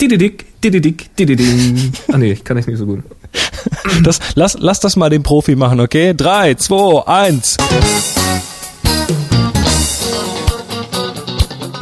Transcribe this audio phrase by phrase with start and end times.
[0.00, 1.92] dididik, dididik, dididing.
[2.12, 3.00] Ah nee, kann ich nicht so gut.
[4.02, 6.14] Das, lass, lass das mal den Profi machen, okay?
[6.14, 7.56] Drei, zwei, eins.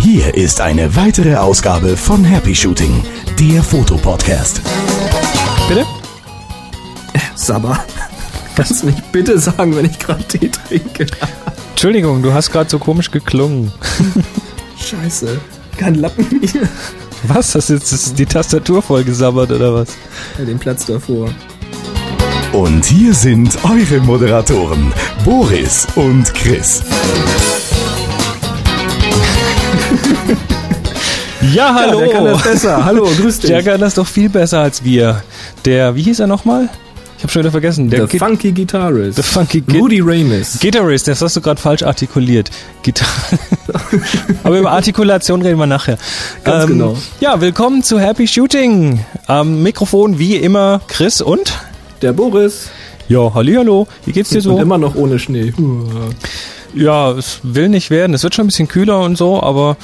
[0.00, 3.04] Hier ist eine weitere Ausgabe von Happy Shooting,
[3.38, 4.60] der Fotopodcast.
[5.68, 5.86] Bitte?
[7.36, 7.84] Sabber.
[8.56, 11.06] Kannst du mich bitte sagen, wenn ich gerade Tee trinke?
[11.70, 13.70] Entschuldigung, du hast gerade so komisch geklungen.
[14.76, 15.40] Scheiße.
[15.76, 16.68] Kein Lappen mehr.
[17.24, 17.54] Was?
[17.54, 19.88] Hast du jetzt ist die Tastatur voll gesabbert oder was?
[20.38, 21.30] Ja, den Platz davor.
[22.52, 24.92] Und hier sind eure Moderatoren,
[25.24, 26.82] Boris und Chris.
[31.54, 32.00] Ja, hallo.
[32.00, 32.84] Ja, der kann das besser.
[32.84, 33.50] Hallo, grüß dich.
[33.50, 35.22] Der kann das doch viel besser als wir.
[35.64, 36.68] Der, wie hieß er nochmal?
[37.18, 37.90] Ich habe schon wieder vergessen.
[37.90, 39.16] Der The Funky Guitarist.
[39.16, 40.58] The Funky Git- Rudy Ramis.
[40.60, 42.50] Gitarrist, das hast du gerade falsch artikuliert.
[42.82, 43.08] Gitar
[44.44, 45.94] Aber über Artikulation reden wir nachher.
[45.94, 45.98] Ähm,
[46.44, 46.96] Ganz genau.
[47.18, 49.04] Ja, willkommen zu Happy Shooting.
[49.26, 51.52] Am Mikrofon wie immer Chris und
[52.02, 52.70] Der Boris.
[53.08, 54.58] ja, hallo, wie geht's dir Und so?
[54.60, 55.52] immer noch ohne Schnee.
[56.72, 58.14] Ja, es will nicht werden.
[58.14, 59.76] Es wird schon ein bisschen kühler und so, aber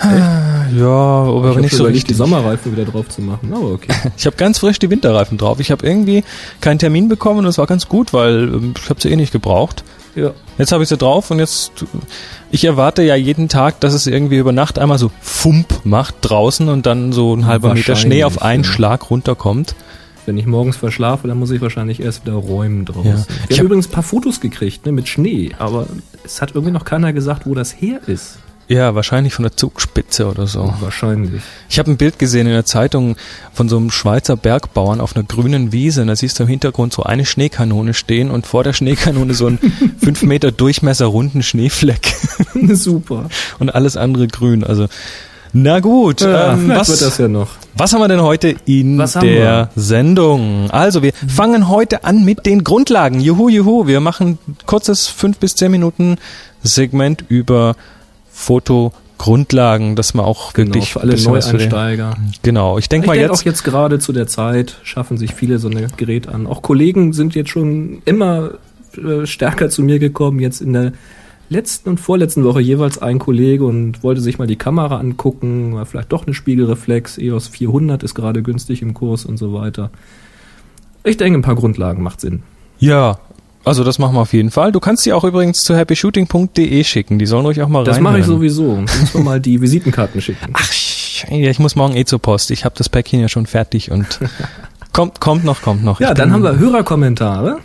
[0.00, 2.04] ja, aber Ich habe nicht so richtig.
[2.04, 3.52] die Sommerreifen wieder drauf zu machen.
[3.52, 3.92] Aber okay.
[4.16, 5.60] Ich habe ganz frisch die Winterreifen drauf.
[5.60, 6.24] Ich habe irgendwie
[6.60, 9.32] keinen Termin bekommen und das war ganz gut, weil ähm, ich habe sie eh nicht
[9.32, 9.84] gebraucht.
[10.14, 10.32] Ja.
[10.58, 11.72] Jetzt habe ich sie drauf und jetzt,
[12.52, 16.68] ich erwarte ja jeden Tag, dass es irgendwie über Nacht einmal so Fump macht draußen
[16.68, 18.70] und dann so ein halber Meter Schnee auf einen ja.
[18.70, 19.74] Schlag runterkommt.
[20.26, 23.10] Wenn ich morgens verschlafe, dann muss ich wahrscheinlich erst wieder räumen draußen.
[23.10, 23.24] Ja.
[23.48, 25.86] Ich haben hab- übrigens ein paar Fotos gekriegt, ne, mit Schnee, aber
[26.24, 28.38] es hat irgendwie noch keiner gesagt, wo das her ist.
[28.68, 30.72] Ja, wahrscheinlich von der Zugspitze oder so.
[30.80, 31.42] Wahrscheinlich.
[31.68, 33.16] Ich habe ein Bild gesehen in der Zeitung
[33.52, 36.02] von so einem Schweizer Bergbauern auf einer grünen Wiese.
[36.02, 39.48] Und da siehst du im Hintergrund so eine Schneekanone stehen und vor der Schneekanone so
[39.48, 39.58] ein
[39.98, 42.14] fünf Meter Durchmesser runden Schneefleck
[42.72, 43.28] Super.
[43.58, 44.64] und alles andere grün.
[44.64, 44.86] Also,
[45.52, 46.22] na gut.
[46.22, 47.50] Ja, ähm, vielleicht was, wird das ja noch.
[47.76, 50.70] Was haben wir denn heute in Was der Sendung?
[50.70, 53.20] Also, wir fangen heute an mit den Grundlagen.
[53.20, 53.86] Juhu, juhu.
[53.86, 56.16] Wir machen ein kurzes fünf bis zehn Minuten
[56.62, 57.76] Segment über
[58.34, 62.16] Fotogrundlagen, dass man auch Genau, wirklich für alle Neueinsteiger.
[62.42, 63.40] Genau, ich denke mal denke jetzt.
[63.40, 66.46] auch jetzt gerade zu der Zeit schaffen sich viele so ein Gerät an.
[66.46, 68.50] Auch Kollegen sind jetzt schon immer
[68.96, 70.40] äh, stärker zu mir gekommen.
[70.40, 70.92] Jetzt in der
[71.48, 75.86] letzten und vorletzten Woche jeweils ein Kollege und wollte sich mal die Kamera angucken, war
[75.86, 77.16] vielleicht doch eine Spiegelreflex.
[77.16, 79.90] EOS 400 ist gerade günstig im Kurs und so weiter.
[81.04, 82.42] Ich denke, ein paar Grundlagen macht Sinn.
[82.78, 83.18] Ja,
[83.64, 84.72] also das machen wir auf jeden Fall.
[84.72, 87.18] Du kannst die auch übrigens zu happyshooting.de schicken.
[87.18, 88.02] Die sollen ruhig auch mal Das rein.
[88.02, 88.76] mache ich sowieso.
[88.76, 90.52] Muss man mal die Visitenkarten schicken.
[90.52, 90.70] Ach,
[91.30, 92.50] ja, ich muss morgen eh zur Post.
[92.50, 94.20] Ich habe das Päckchen ja schon fertig und
[94.92, 96.00] kommt, kommt noch, kommt noch.
[96.00, 97.58] Ja, Ich dann haben wir Hörerkommentare.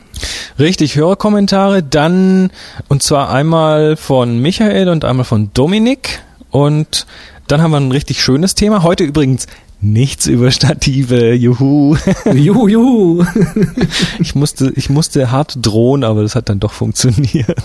[0.57, 2.49] Richtig, Hörerkommentare, dann,
[2.89, 6.21] und zwar einmal von Michael und einmal von Dominik.
[6.51, 7.05] Und
[7.47, 8.83] dann haben wir ein richtig schönes Thema.
[8.83, 9.47] Heute übrigens
[9.81, 11.95] nichts über Stative, juhu.
[12.33, 13.25] Juhu, juhu.
[14.19, 17.55] Ich musste, ich musste hart drohen, aber das hat dann doch funktioniert.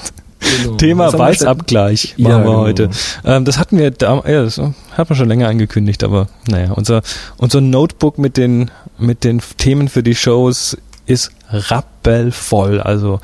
[0.62, 0.76] Genau.
[0.76, 2.60] Thema Weißabgleich Ja, machen wir genau.
[2.62, 2.91] heute.
[3.25, 7.02] Ähm, das hatten wir da, ja, das hat man schon länger angekündigt, aber naja, unser,
[7.38, 10.76] unser Notebook mit den, mit den Themen für die Shows
[11.06, 12.81] ist rappelvoll.
[12.81, 13.20] Also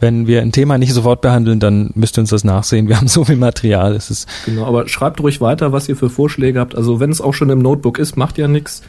[0.00, 2.88] wenn wir ein Thema nicht sofort behandeln, dann müsst ihr uns das nachsehen.
[2.88, 3.94] Wir haben so viel Material.
[3.94, 6.74] Es ist Genau, aber schreibt ruhig weiter, was ihr für Vorschläge habt.
[6.74, 8.82] Also wenn es auch schon im Notebook ist, macht ja nichts.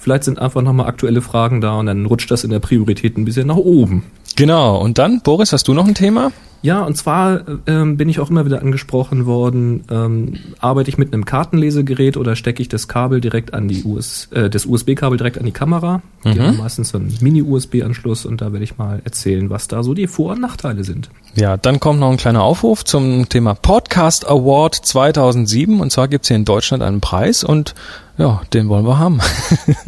[0.00, 3.24] Vielleicht sind einfach nochmal aktuelle Fragen da und dann rutscht das in der Priorität ein
[3.26, 4.02] bisschen nach oben.
[4.34, 4.80] genau.
[4.80, 6.32] Und dann, Boris, hast du noch ein Thema?
[6.62, 11.10] Ja, und zwar ähm, bin ich auch immer wieder angesprochen worden, ähm, arbeite ich mit
[11.14, 15.38] einem Kartenlesegerät oder stecke ich das Kabel direkt an die US, äh, das USB-Kabel direkt
[15.38, 16.02] an die Kamera.
[16.22, 16.42] Die Mhm.
[16.42, 20.06] haben meistens so einen Mini-USB-Anschluss und da werde ich mal erzählen, was da so die
[20.06, 21.08] Vor- und Nachteile sind.
[21.34, 25.80] Ja, dann kommt noch ein kleiner Aufruf zum Thema Podcast Award 2007.
[25.80, 27.74] Und zwar gibt's hier in Deutschland einen Preis und
[28.20, 29.18] ja, den wollen wir haben.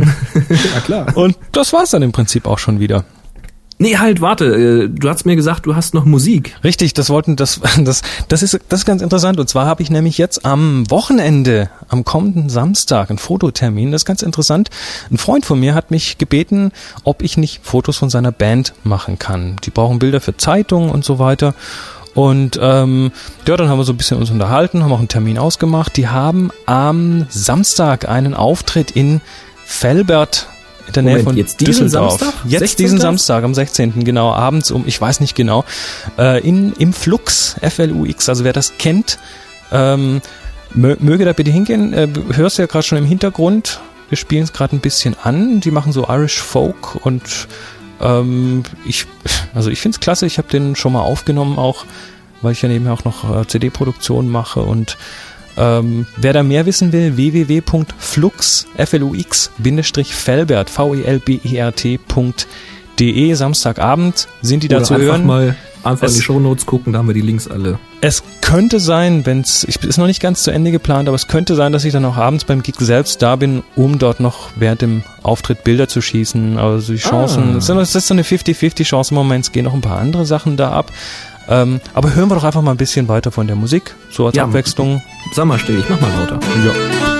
[0.48, 1.16] ja klar.
[1.16, 3.04] Und das war's dann im Prinzip auch schon wieder.
[3.76, 6.56] Nee, halt, warte, äh, du hast mir gesagt, du hast noch Musik.
[6.64, 9.90] Richtig, das wollten das das das ist das ist ganz interessant und zwar habe ich
[9.90, 14.70] nämlich jetzt am Wochenende am kommenden Samstag einen Fototermin, das ist ganz interessant.
[15.10, 16.72] Ein Freund von mir hat mich gebeten,
[17.04, 19.56] ob ich nicht Fotos von seiner Band machen kann.
[19.64, 21.54] Die brauchen Bilder für Zeitungen und so weiter.
[22.14, 23.10] Und ähm,
[23.46, 25.96] ja, dann haben wir so ein bisschen uns unterhalten, haben auch einen Termin ausgemacht.
[25.96, 29.20] Die haben am Samstag einen Auftritt in
[29.80, 30.48] Velbert
[30.86, 32.20] in der Nähe Moment, von jetzt diesen Düsseldorf.
[32.20, 32.44] Samstag?
[32.44, 32.84] Jetzt 16.
[32.84, 34.04] diesen Samstag, am 16.
[34.04, 35.64] genau, abends um, ich weiß nicht genau,
[36.18, 39.18] äh, in, im Flux, F-L-U-X, also wer das kennt,
[39.70, 40.20] ähm,
[40.74, 41.92] mö möge da bitte hingehen.
[41.92, 45.60] Äh, hörst du ja gerade schon im Hintergrund, wir spielen es gerade ein bisschen an,
[45.60, 47.48] die machen so Irish Folk und
[48.02, 49.06] ähm, ich,
[49.54, 51.84] also ich finde es klasse, ich habe den schon mal aufgenommen auch,
[52.42, 54.96] weil ich ja nebenher auch noch äh, CD-Produktion mache und
[55.54, 58.68] Ähm, wer da mehr wissen will, www.flux,
[62.98, 63.34] V-E-L-B-E-R-T.de.
[63.34, 65.26] Samstagabend sind die da Oder zu einfach hören.
[65.26, 67.78] mal einfach Es- in die Shownotes gucken, da haben wir die Links alle.
[68.00, 71.28] Es könnte sein, wenn es, ich ist noch nicht ganz zu Ende geplant, aber es
[71.28, 74.50] könnte sein, dass ich dann auch abends beim Gig selbst da bin, um dort noch
[74.56, 76.58] während dem Auftritt Bilder zu schießen.
[76.58, 77.58] Also die Chancen, Ah.
[77.58, 79.98] es ist- es ist so eine 50-50 Chance im Moment, es gehen noch ein paar
[79.98, 80.92] andere Sachen da ab.
[81.48, 84.36] Ähm, aber hören wir doch einfach mal ein bisschen weiter von der Musik, so als
[84.36, 84.44] Ja.
[84.44, 85.02] Abwechslung.
[85.34, 86.38] Sag mal still, ich mach mal lauter.
[86.64, 87.11] Ja.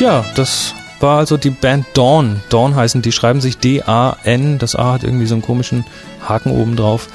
[0.00, 2.40] Ja, das war also die Band Dawn.
[2.48, 4.58] Dawn heißen, die schreiben sich D-A-N.
[4.58, 5.84] Das A hat irgendwie so einen komischen
[6.26, 7.08] Haken oben drauf.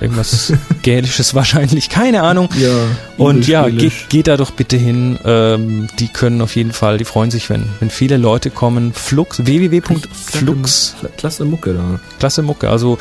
[0.00, 0.52] Irgendwas
[0.82, 2.48] Gälisches wahrscheinlich, keine Ahnung.
[2.56, 2.70] Ja.
[3.16, 5.18] Und ja, geht, geht da doch bitte hin.
[5.24, 8.92] Ähm, die können auf jeden Fall, die freuen sich, wenn, wenn viele Leute kommen.
[8.92, 11.98] Flux, www.flux, Klasse, klasse Mucke da.
[12.20, 12.70] klasse Mucke.
[12.70, 12.98] Also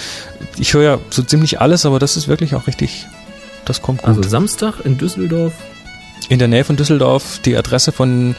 [0.57, 3.05] ich höre ja so ziemlich alles, aber das ist wirklich auch richtig,
[3.65, 4.17] das kommt gut.
[4.17, 5.53] Also Samstag in Düsseldorf.
[6.29, 8.35] In der Nähe von Düsseldorf, die Adresse von,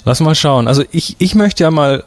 [0.05, 0.69] lass mal schauen.
[0.69, 2.05] Also ich, ich möchte ja mal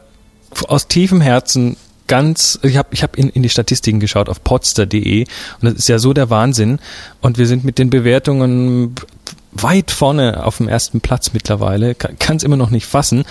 [0.68, 1.78] aus tiefem Herzen
[2.12, 5.88] ganz, ich habe ich hab in, in die Statistiken geschaut auf potster.de und das ist
[5.88, 6.80] ja so der Wahnsinn
[7.22, 8.94] und wir sind mit den Bewertungen
[9.54, 13.24] weit vorne auf dem ersten Platz mittlerweile, kann es immer noch nicht fassen.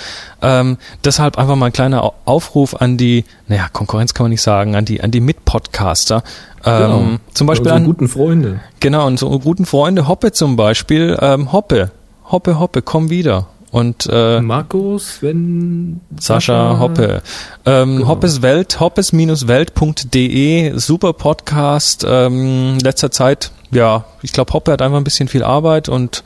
[0.43, 4.43] Ähm, deshalb einfach mal ein kleiner Au- Aufruf an die, naja, Konkurrenz kann man nicht
[4.43, 6.23] sagen, an die, an die Mitpodcaster.
[6.65, 8.61] Ähm, Zum Beispiel an, guten Freunde.
[8.81, 11.17] Genau, und so guten Freunde Hoppe zum Beispiel.
[11.23, 11.91] Ähm, Hoppe,
[12.27, 13.47] Hoppe, Hoppe, komm wieder.
[13.71, 17.23] Und äh, Markus, Sven, Sascha Hoppe.
[17.65, 18.09] Ähm, Genau.
[18.09, 22.05] Hoppes Welt, hoppes-welt.de, super Podcast.
[22.09, 26.25] Ähm, letzter Zeit, ja, ich glaube, Hoppe hat einfach ein bisschen viel Arbeit und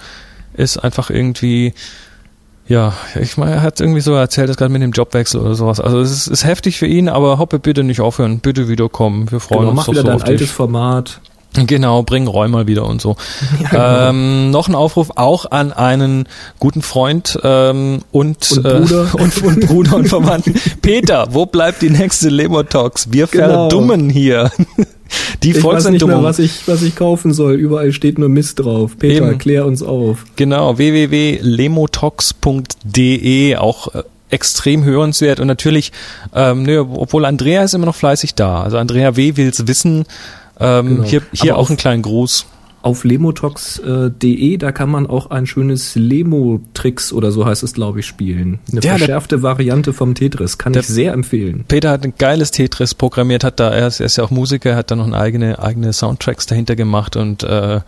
[0.54, 1.74] ist einfach irgendwie,
[2.66, 5.80] ja, ich meine, er hat irgendwie so erzählt, das gerade mit dem Jobwechsel oder sowas.
[5.80, 9.30] Also es ist, ist heftig für ihn, aber Hoppe, bitte nicht aufhören, bitte wiederkommen.
[9.30, 10.50] Wir freuen Genau, uns mach wieder so dein auf altes dich.
[10.50, 11.20] Format.
[11.54, 13.16] Genau, bring Roy mal wieder und so.
[13.72, 16.28] ähm, noch ein Aufruf auch an einen
[16.58, 19.08] guten Freund ähm, und, Und äh, Bruder.
[19.18, 20.54] und, und Bruder und Verwandten.
[20.82, 23.12] Peter, wo bleibt die nächste Lemo Talks?
[23.12, 23.68] Wir Genau.
[23.68, 24.50] verdummen hier.
[25.44, 27.54] Die Ich weiß nicht mehr, was ich, was ich kaufen soll.
[27.54, 28.96] Überall steht nur Mist drauf.
[28.98, 29.38] Peter, Eben.
[29.38, 30.24] klär uns auf.
[30.34, 35.92] Genau, www.lemotox.de, auch äh, extrem hörenswert und natürlich,
[36.34, 38.62] ähm, ne, obwohl Andrea ist immer noch fleißig da.
[38.62, 39.36] Also Andrea W.
[39.36, 40.06] will's wissen.
[40.60, 41.02] Ähm, Genau.
[41.04, 42.46] Hier, hier auch einen kleinen Gruß.
[42.82, 48.06] Auf lemotox.de, da kann man auch ein schönes Lemo-Tricks oder so heißt es, glaube ich,
[48.06, 48.58] spielen.
[48.70, 50.58] Eine Ja, der- verschärfte Variante vom Tetris.
[50.58, 51.64] Kann Der- ich sehr empfehlen.
[51.66, 54.76] Peter hat ein geiles Tetris programmiert, hat da, er ist, er ist ja auch Musiker,
[54.76, 57.80] hat da noch eigene, eigene Soundtracks dahinter gemacht und äh,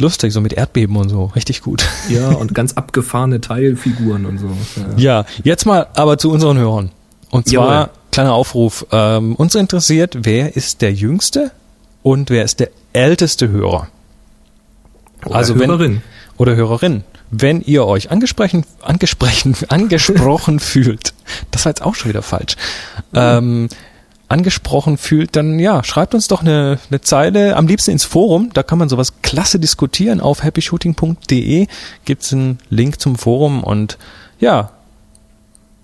[0.00, 1.84] lustig, so mit Erdbeben und so, richtig gut.
[2.08, 4.48] Ja, und ganz abgefahrene Teilfiguren und so.
[4.96, 5.20] Ja.
[5.20, 6.90] Ja, jetzt mal aber zu unseren Hörern.
[7.30, 7.90] Und zwar, Jawohl.
[8.10, 11.52] kleiner Aufruf, ähm, uns interessiert, wer ist der Jüngste
[12.02, 13.88] und wer ist der älteste Hörer?
[15.26, 16.02] Oder Also wenn- Hörerin.
[16.38, 17.04] oder Hörerin.
[17.30, 21.14] Wenn ihr euch angesprochen, angesprochen, angesprochen fühlt,
[21.50, 22.56] das war jetzt auch schon wieder falsch,
[23.14, 23.68] ähm,
[24.28, 28.62] angesprochen fühlt, dann ja, schreibt uns doch eine, eine Zeile, am liebsten ins Forum, da
[28.62, 30.20] kann man sowas klasse diskutieren.
[30.20, 31.66] Auf happyshooting.de
[32.04, 33.98] gibt's einen Link zum Forum und
[34.40, 34.70] ja,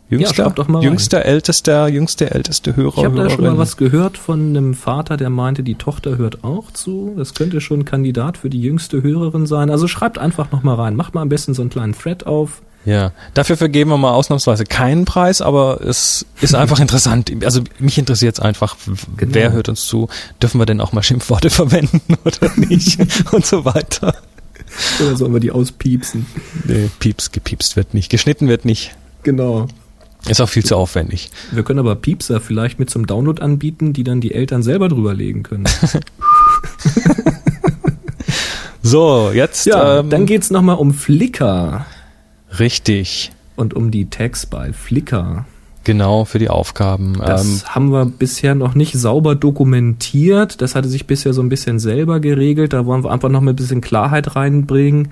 [0.09, 0.85] jüngster, schreibt doch mal rein.
[0.89, 5.17] jüngster, ältester, jüngster, älteste Hörer, Ich habe da schon mal was gehört von einem Vater,
[5.17, 7.15] der meinte, die Tochter hört auch zu.
[7.17, 9.71] Das könnte schon ein Kandidat für die jüngste Hörerin sein.
[9.71, 10.97] Also schreibt einfach noch mal rein.
[10.97, 12.63] Macht mal am besten so einen kleinen Thread auf.
[12.85, 17.33] Ja, dafür vergeben wir mal ausnahmsweise keinen Preis, aber es ist einfach interessant.
[17.45, 18.77] Also mich interessiert es einfach,
[19.17, 19.35] Genau.
[19.35, 20.09] wer hört uns zu?
[20.41, 23.01] Dürfen wir denn auch mal Schimpfworte verwenden oder nicht?
[23.33, 24.15] Und so weiter.
[25.01, 26.27] Oder sollen wir die auspiepsen?
[26.65, 28.95] Nee, pieps, gepiepst wird nicht, geschnitten wird nicht.
[29.25, 29.67] Genau.
[30.29, 31.31] Ist auch viel zu aufwendig.
[31.53, 35.15] Wir können aber Piepser vielleicht mit zum Download anbieten, die dann die Eltern selber drüber
[35.15, 35.65] legen können.
[38.83, 41.85] So, jetzt Ja, ähm, dann geht's noch mal um Flickr
[42.61, 43.33] richtig.
[43.57, 45.45] und um die Tags bei Flickr.
[45.83, 47.15] Genau, für die Aufgaben.
[47.19, 50.61] Das Ähm, haben wir bisher noch nicht sauber dokumentiert.
[50.61, 52.73] Das hatte sich bisher so ein bisschen selber geregelt.
[52.73, 55.09] Da wollen wir einfach noch mal ein bisschen Klarheit reinbringen.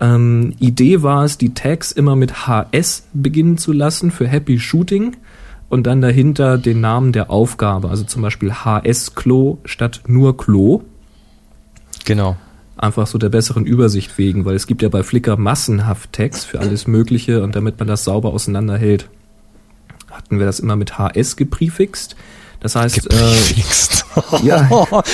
[0.00, 5.16] Ähm, Idee war es, die Tags immer mit HS beginnen zu lassen für Happy Shooting
[5.68, 7.88] und dann dahinter den Namen der Aufgabe.
[7.88, 10.82] Also zum Beispiel HS Klo statt nur Klo.
[12.04, 12.36] genau.
[12.78, 16.60] Einfach so der besseren Übersicht wegen, weil es gibt ja bei Flickr massenhaft Tags für
[16.60, 19.08] alles Mögliche und damit man das sauber auseinanderhält,
[20.10, 22.16] hatten wir das immer mit HS geprefixt.
[22.66, 24.68] Das heißt, äh, ja.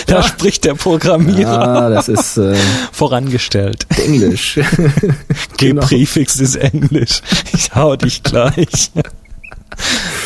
[0.06, 0.23] da Ja.
[0.23, 2.56] spricht der Programmierer ah, das ist äh,
[2.92, 3.87] vorangestellt.
[4.02, 4.59] Englisch.
[5.59, 5.82] Genau.
[5.82, 7.21] Geprefixed ist Englisch.
[7.52, 8.90] Ich hau dich gleich.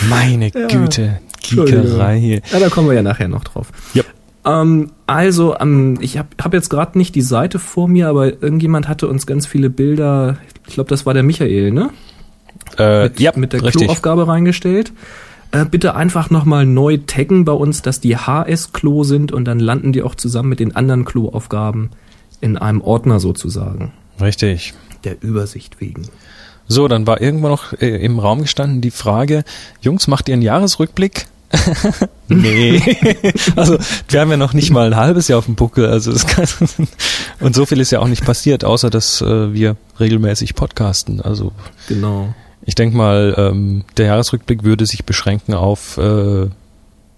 [0.09, 2.41] Meine Güte, Giekerei hier.
[2.53, 3.67] Ja, da kommen wir ja nachher noch drauf.
[3.97, 4.07] Yep.
[4.47, 8.87] Ähm, also, ähm, ich habe hab jetzt gerade nicht die Seite vor mir, aber irgendjemand
[8.87, 11.91] hatte uns ganz viele Bilder, ich glaube, das war der Michael, ne?
[12.79, 13.83] Äh, Mit, ja, mit der richtig.
[13.83, 14.93] Kloaufgabe reingestellt.
[15.53, 19.93] Äh, bitte einfach nochmal neu taggen bei uns, dass die HS-Klo sind und dann landen
[19.93, 21.91] die auch zusammen mit den anderen Kloaufgaben
[22.41, 23.93] in einem Ordner sozusagen.
[24.21, 24.75] Richtig.
[25.05, 26.09] Der Übersicht wegen.
[26.69, 29.45] So, dann war irgendwo noch äh, im Raum gestanden die Frage,
[29.81, 31.27] Jungs, macht ihr einen Jahresrückblick?
[32.29, 32.83] nee.
[33.57, 36.27] also wir haben ja noch nicht mal ein halbes Jahr auf dem Buckel, also das
[36.27, 36.49] kann,
[37.41, 41.21] und so viel ist ja auch nicht passiert, außer dass äh, wir regelmäßig podcasten.
[41.21, 41.53] Also
[41.89, 42.35] Genau.
[42.67, 46.49] Ich denke mal, ähm, der Jahresrückblick würde sich beschränken auf äh,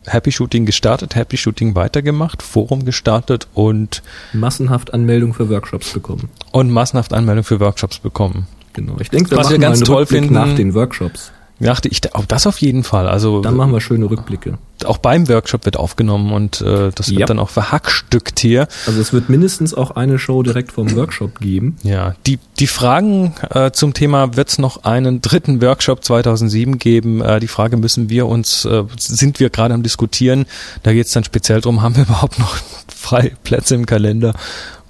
[0.06, 4.02] Happy Shooting gestartet, Happy Shooting weitergemacht, Forum gestartet und
[4.32, 6.28] Massenhaft Anmeldung für Workshops bekommen.
[6.52, 8.46] und massenhaft Anmeldung für Workshops bekommen.
[8.74, 8.96] Genau.
[9.00, 11.32] Ich denke, wir Was wir ganz toll Rückblick finden- nach den Workshops.
[11.60, 13.08] Dachte ich, auch das auf jeden Fall.
[13.08, 14.58] Also Dann machen wir schöne Rückblicke.
[14.84, 17.26] auch beim Workshop wird aufgenommen und äh, das wird Ja.
[17.26, 18.68] dann auch verhackstückt hier.
[18.86, 21.76] Also es wird mindestens auch eine Show direkt vom Workshop geben.
[21.82, 27.20] Ja, die, die Fragen äh, zum Thema, wird es noch einen dritten Workshop 2007 geben?
[27.22, 30.46] Äh, die Frage müssen wir uns, äh, sind wir gerade am diskutieren.
[30.84, 34.34] Da geht es dann speziell drum, haben wir überhaupt noch freie Plätze im Kalender?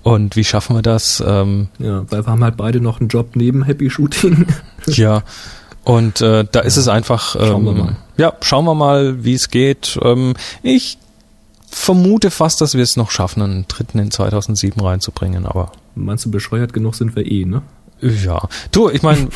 [0.03, 1.23] Und wie schaffen wir das?
[1.27, 4.47] Ähm, Ja, weil wir haben halt beide noch einen Job neben Happy Shooting.
[4.87, 5.23] ja,
[5.89, 7.35] und äh, da ist es einfach.
[7.35, 7.97] Ähm, Schauen wir mal.
[8.19, 9.99] Ja, schauen wir mal, wie es geht.
[10.03, 10.99] Ähm, ich
[11.67, 16.31] vermute fast, dass wir es noch schaffen, einen dritten in 2007 reinzubringen, aber Meinst du,
[16.31, 17.63] bescheuert genug sind wir eh, ne?
[18.03, 19.29] Ja, du, ich meine,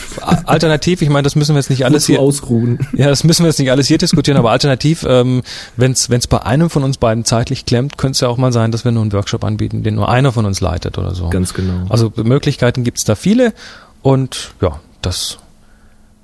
[0.44, 2.86] alternativ, ich meine, das müssen wir jetzt nicht alles hier, ausruhen.
[2.92, 5.42] ja, das müssen wir jetzt nicht alles hier diskutieren, aber alternativ, ähm,
[5.78, 8.72] wenn es bei einem von uns beiden zeitlich klemmt, könnte es ja auch mal sein,
[8.72, 11.30] dass wir nur einen Workshop anbieten, den nur einer von uns leitet oder so.
[11.30, 11.86] Ganz genau.
[11.88, 13.54] Also Möglichkeiten gibt's da viele
[14.02, 15.38] und ja, das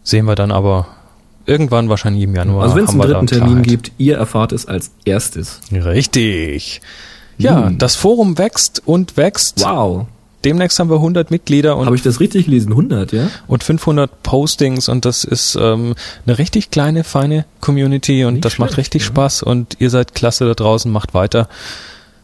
[0.09, 0.87] sehen wir dann aber
[1.47, 2.65] irgendwann wahrscheinlich im Januar.
[2.65, 5.61] Also wenn es einen dritten Termin gibt, ihr erfahrt es als erstes.
[5.73, 6.81] Richtig.
[7.39, 7.79] Ja, Hm.
[7.79, 9.65] das Forum wächst und wächst.
[9.65, 10.07] Wow.
[10.45, 12.71] Demnächst haben wir 100 Mitglieder und Habe ich das richtig gelesen?
[12.71, 13.29] 100, ja?
[13.49, 15.95] und 500 Postings und das ist ähm,
[16.27, 19.09] eine richtig kleine, feine Community und Nicht das macht schlecht, richtig ja.
[19.09, 21.49] Spaß und ihr seid klasse da draußen, macht weiter.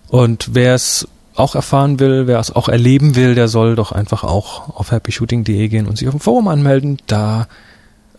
[0.09, 4.23] Und wer es auch erfahren will, wer es auch erleben will, der soll doch einfach
[4.23, 6.99] auch auf happyshooting.de gehen und sich auf dem Forum anmelden.
[7.09, 7.49] Da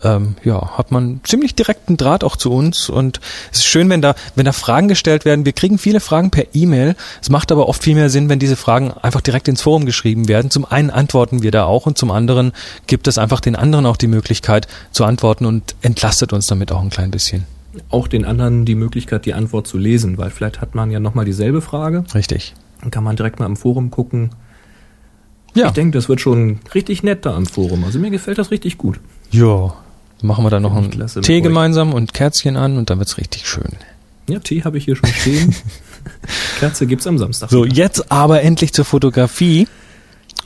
[0.06, 3.20] ähm, ja, hat man ziemlich direkten Draht auch zu uns und
[3.50, 5.44] es ist schön, wenn da, wenn da Fragen gestellt werden.
[5.44, 6.94] Wir kriegen viele Fragen per E-Mail.
[7.20, 10.28] Es macht aber oft viel mehr Sinn, wenn diese Fragen einfach direkt ins Forum geschrieben
[10.28, 10.50] werden.
[10.50, 12.52] Zum einen antworten wir da auch und zum anderen
[12.86, 16.82] gibt es einfach den anderen auch die Möglichkeit zu antworten und entlastet uns damit auch
[16.82, 17.44] ein klein bisschen.
[17.90, 21.24] Auch den anderen die Möglichkeit, die Antwort zu lesen, weil vielleicht hat man ja nochmal
[21.24, 22.04] dieselbe Frage.
[22.14, 22.54] Richtig.
[22.80, 24.30] Dann kann man direkt mal im Forum gucken.
[25.54, 25.68] Ja.
[25.68, 27.84] Ich denke, das wird schon richtig nett da im Forum.
[27.84, 29.00] Also mir gefällt das richtig gut.
[29.30, 29.74] Ja.
[30.22, 33.46] Machen wir dann noch einen Klasse Tee gemeinsam und Kerzchen an und dann wird's richtig
[33.46, 33.72] schön.
[34.28, 35.54] Ja, Tee habe ich hier schon stehen.
[36.58, 37.50] Kerze gibt's am Samstag.
[37.50, 39.68] So, jetzt aber endlich zur Fotografie.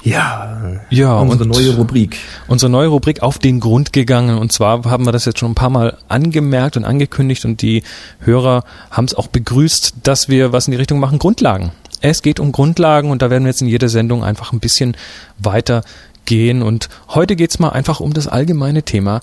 [0.02, 2.16] Ja, Ja, unsere neue Rubrik.
[2.48, 4.38] unsere neue Rubrik auf den Grund gegangen.
[4.38, 7.82] Und zwar haben wir das jetzt schon ein paar Mal angemerkt und angekündigt und die
[8.20, 11.72] Hörer haben es auch begrüßt, dass wir was in die Richtung machen, Grundlagen.
[12.00, 14.96] Es geht um Grundlagen und da werden wir jetzt in jeder Sendung einfach ein bisschen
[15.38, 15.82] weiter
[16.24, 16.62] gehen.
[16.62, 19.20] Und heute geht's mal einfach um das allgemeine Thema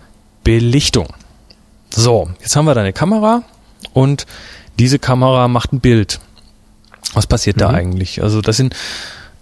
[0.47, 1.07] Belichtung.
[1.93, 3.43] So, jetzt haben wir da eine Kamera
[3.91, 4.25] und
[4.79, 6.21] diese Kamera macht ein Bild.
[7.13, 7.75] Was passiert da Mhm.
[7.75, 8.23] eigentlich?
[8.23, 8.73] Also das sind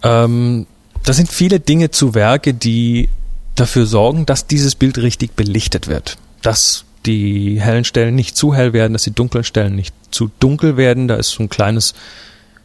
[0.02, 0.66] ähm,
[1.04, 3.08] das sind viele Dinge zu Werke, die
[3.54, 6.16] dafür sorgen, dass dieses Bild richtig belichtet wird.
[6.42, 10.76] Dass die hellen Stellen nicht zu hell werden, dass die dunklen Stellen nicht zu dunkel
[10.76, 11.06] werden.
[11.06, 11.94] Da ist so ein kleines,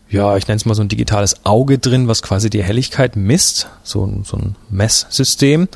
[0.10, 3.68] ja, ich nenne es mal so ein digitales Auge drin, was quasi die Helligkeit misst.
[3.84, 5.68] So ein, so ein Messsystem.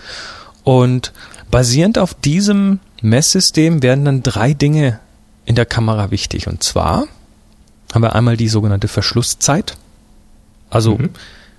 [0.63, 1.13] Und
[1.51, 4.99] basierend auf diesem Messsystem werden dann drei Dinge
[5.45, 6.47] in der Kamera wichtig.
[6.47, 7.07] Und zwar
[7.93, 9.77] haben wir einmal die sogenannte Verschlusszeit.
[10.69, 11.09] Also Mhm.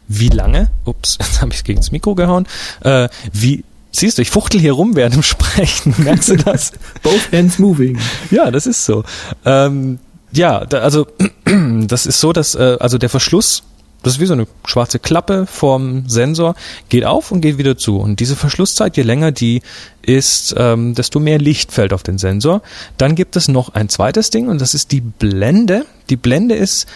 [0.09, 2.47] wie lange, ups, jetzt habe ich gegen das Mikro gehauen,
[2.83, 5.95] äh, wie Siehst du, ich fuchtel hier rum während dem Sprechen.
[6.05, 6.73] Merkst du das?
[7.03, 7.99] Both hands moving.
[8.31, 9.05] Ja, das ist so.
[9.47, 10.01] Ähm,
[10.33, 11.07] ja, da, also
[11.87, 13.63] das ist so, dass äh, also der Verschluss,
[14.07, 16.55] das ist wie so eine schwarze Klappe vom Sensor,
[16.89, 17.99] geht auf und geht wieder zu.
[17.99, 19.63] Und diese Verschlusszeit, je länger die
[20.03, 22.63] ist, ähm, desto mehr Licht fällt auf den Sensor.
[22.99, 25.87] Dann gibt es noch ein zweites Ding und das ist die Blende.
[26.09, 26.87] Die Blende ist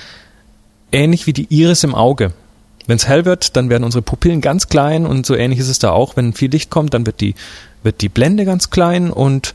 [0.93, 2.33] ähnlich wie die Iris im Auge.
[2.87, 5.81] Wenn es hell wird, dann werden unsere Pupillen ganz klein und so ähnlich ist es
[5.81, 6.15] da auch.
[6.15, 7.35] Wenn viel Licht kommt, dann wird die,
[7.83, 9.55] wird die Blende ganz klein und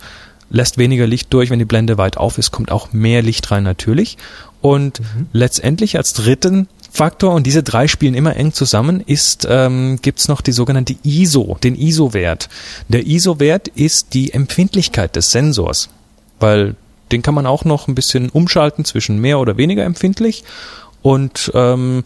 [0.49, 1.51] lässt weniger Licht durch.
[1.51, 4.17] Wenn die Blende weit auf ist, kommt auch mehr Licht rein natürlich.
[4.61, 5.27] Und mhm.
[5.31, 10.39] letztendlich als dritten Faktor, und diese drei spielen immer eng zusammen, ist, ähm, gibt's noch
[10.39, 12.47] die sogenannte ISO, den ISO-Wert.
[12.87, 15.89] Der ISO-Wert ist die Empfindlichkeit des Sensors,
[16.39, 16.75] weil
[17.11, 20.45] den kann man auch noch ein bisschen umschalten zwischen mehr oder weniger empfindlich.
[21.01, 22.03] Und ähm,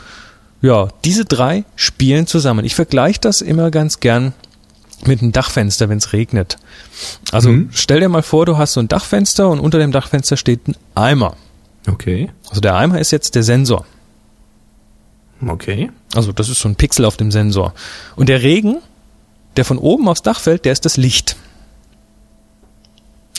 [0.62, 2.66] ja, diese drei spielen zusammen.
[2.66, 4.34] Ich vergleiche das immer ganz gern
[5.06, 6.58] mit einem Dachfenster, wenn es regnet.
[7.32, 7.70] Also mhm.
[7.72, 10.76] stell dir mal vor, du hast so ein Dachfenster und unter dem Dachfenster steht ein
[10.96, 11.36] Eimer.
[11.88, 12.32] Okay.
[12.50, 13.86] Also der Eimer ist jetzt der Sensor.
[15.46, 15.92] Okay.
[16.14, 17.74] Also das ist so ein Pixel auf dem Sensor.
[18.16, 18.78] Und der Regen,
[19.58, 21.36] der von oben aufs Dach fällt, der ist das Licht.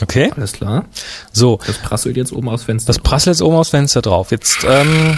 [0.01, 0.31] Okay.
[0.35, 0.85] Alles klar.
[1.31, 1.59] So.
[1.67, 2.87] Das prasselt jetzt oben aufs Fenster.
[2.87, 4.31] Das prasselt jetzt oben aufs Fenster drauf.
[4.31, 5.17] Jetzt ähm,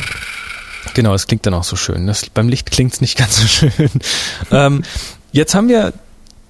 [0.94, 2.08] Genau, es klingt dann auch so schön.
[2.08, 3.90] Das, beim Licht klingt es nicht ganz so schön.
[4.52, 4.84] ähm,
[5.32, 5.94] jetzt haben wir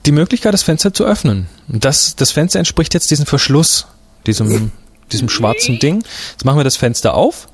[0.05, 1.47] die Möglichkeit, das Fenster zu öffnen.
[1.67, 3.87] Und das, das Fenster entspricht jetzt diesem Verschluss,
[4.25, 4.71] diesem,
[5.11, 6.03] diesem schwarzen Ding.
[6.31, 7.47] Jetzt machen wir das Fenster auf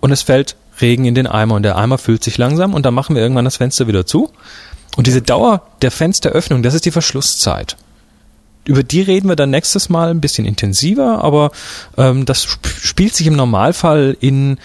[0.00, 2.94] und es fällt Regen in den Eimer und der Eimer füllt sich langsam und dann
[2.94, 4.30] machen wir irgendwann das Fenster wieder zu.
[4.96, 7.76] Und diese Dauer der Fensteröffnung, das ist die Verschlusszeit.
[8.64, 11.52] Über die reden wir dann nächstes Mal ein bisschen intensiver, aber
[11.96, 14.58] ähm, das sp spielt sich im Normalfall in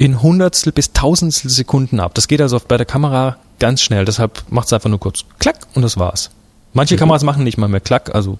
[0.00, 2.14] in Hundertstel bis Tausendstel Sekunden ab.
[2.14, 4.06] Das geht also bei der Kamera ganz schnell.
[4.06, 6.30] Deshalb macht es einfach nur kurz Klack und das war's.
[6.72, 7.00] Manche mhm.
[7.00, 8.14] Kameras machen nicht mal mehr Klack.
[8.14, 8.38] Also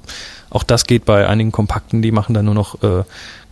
[0.48, 3.04] auch das geht bei einigen kompakten, die machen dann nur noch äh,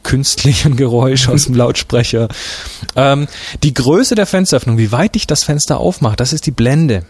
[0.08, 2.28] künstlichen Geräusch aus dem Lautsprecher.
[2.96, 3.28] Ähm,
[3.62, 7.04] die Größe der Fensteröffnung, wie weit ich das Fenster aufmache, das ist die Blende.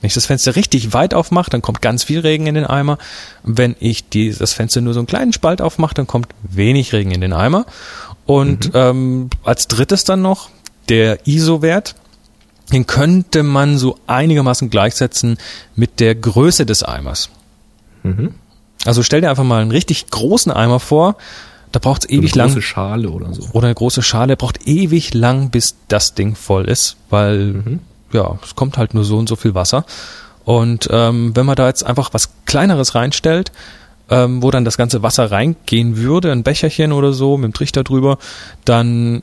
[0.00, 2.98] Wenn ich das Fenster richtig weit aufmache, dann kommt ganz viel Regen in den Eimer.
[3.44, 7.12] Wenn ich die, das Fenster nur so einen kleinen Spalt aufmache, dann kommt wenig Regen
[7.12, 7.64] in den Eimer.
[8.26, 8.72] Und mhm.
[8.74, 10.50] ähm, als drittes dann noch
[10.90, 11.94] der ISO-Wert.
[12.70, 15.38] Den könnte man so einigermaßen gleichsetzen
[15.74, 17.30] mit der Größe des Eimers.
[18.02, 18.34] Mhm.
[18.84, 21.16] Also stell dir einfach mal einen richtig großen Eimer vor.
[21.78, 22.46] Da braucht es ewig lang.
[22.46, 23.42] Eine große Schale oder so.
[23.52, 24.36] Oder eine große Schale.
[24.36, 27.78] Braucht ewig lang, bis das Ding voll ist, weil mhm.
[28.12, 29.84] ja, es kommt halt nur so und so viel Wasser.
[30.44, 33.52] Und ähm, wenn man da jetzt einfach was Kleineres reinstellt,
[34.10, 37.84] ähm, wo dann das ganze Wasser reingehen würde, ein Becherchen oder so mit dem Trichter
[37.84, 38.18] drüber,
[38.64, 39.22] dann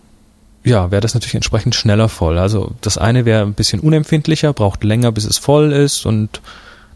[0.63, 2.37] ja, wäre das natürlich entsprechend schneller voll.
[2.37, 6.41] Also das eine wäre ein bisschen unempfindlicher, braucht länger, bis es voll ist und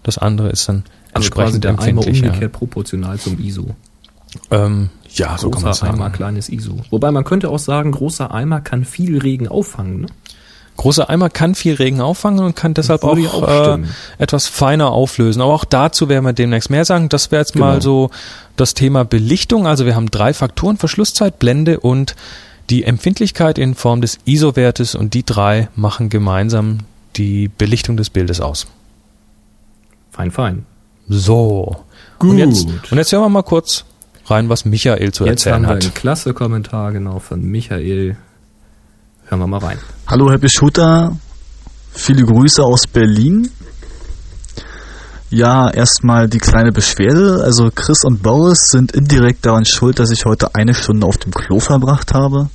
[0.04, 2.24] das andere ist dann also entsprechend der empfindlicher.
[2.24, 3.76] Eimer umgekehrt proportional zum ISO.
[4.52, 5.94] Ähm, ja, großer so kann man sagen.
[5.96, 6.78] Eimer, kleines ISO.
[6.90, 10.02] Wobei man könnte auch sagen, großer Eimer kann viel Regen auffangen.
[10.02, 10.08] Ne?
[10.78, 13.80] Großer Eimer kann viel Regen auffangen und kann deshalb auch, auch äh,
[14.18, 15.42] etwas feiner auflösen.
[15.42, 17.10] Aber auch dazu werden wir demnächst mehr sagen.
[17.10, 17.66] Das wäre jetzt genau.
[17.66, 18.12] mal so
[18.56, 19.68] das Thema Belichtung.
[19.68, 22.16] Also wir haben drei Faktoren, Verschlusszeit, Blende und
[22.70, 26.80] die Empfindlichkeit in Form des ISO-Wertes und die drei machen gemeinsam
[27.18, 28.68] die Belichtung des Bildes aus.
[30.12, 30.66] Fein, fein.
[31.10, 31.76] So.
[32.20, 32.32] Gut.
[32.32, 33.84] Und jetzt, und jetzt hören wir mal kurz
[34.30, 35.84] rein, was Michael zu jetzt erzählen haben wir hat.
[35.84, 38.18] Einen klasse Kommentar genau von Michael
[39.30, 39.78] Hören wir mal rein.
[40.08, 41.16] Hallo Happy Shooter,
[41.92, 43.52] viele Grüße aus Berlin.
[45.30, 47.44] Ja, erstmal die kleine Beschwerde.
[47.44, 51.32] Also Chris und Boris sind indirekt daran schuld, dass ich heute eine Stunde auf dem
[51.32, 52.50] Klo verbracht habe.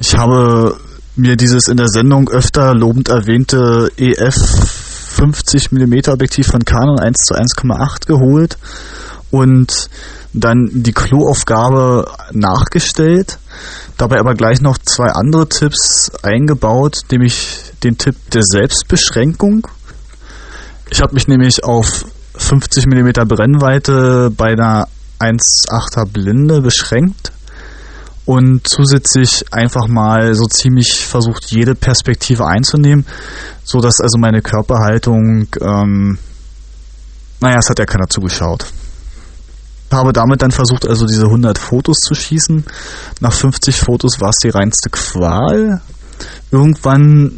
[0.00, 0.76] Ich habe
[1.14, 7.16] mir dieses in der Sendung öfter lobend erwähnte EF 50 mm Objektiv von Canon 1
[7.18, 8.58] zu 1,8 geholt
[9.32, 9.88] und
[10.34, 13.38] dann die Kloaufgabe nachgestellt.
[13.96, 19.66] Dabei aber gleich noch zwei andere Tipps eingebaut, nämlich den Tipp der Selbstbeschränkung.
[20.90, 22.04] Ich habe mich nämlich auf
[22.36, 24.86] 50 mm Brennweite bei einer
[25.18, 27.32] 1,8er Blinde beschränkt
[28.26, 33.06] und zusätzlich einfach mal so ziemlich versucht, jede Perspektive einzunehmen,
[33.64, 36.18] so dass also meine Körperhaltung, ähm,
[37.40, 38.66] naja, es hat ja keiner zugeschaut
[39.92, 42.64] habe damit dann versucht, also diese 100 Fotos zu schießen.
[43.20, 45.80] Nach 50 Fotos war es die reinste Qual.
[46.50, 47.32] Irgendwann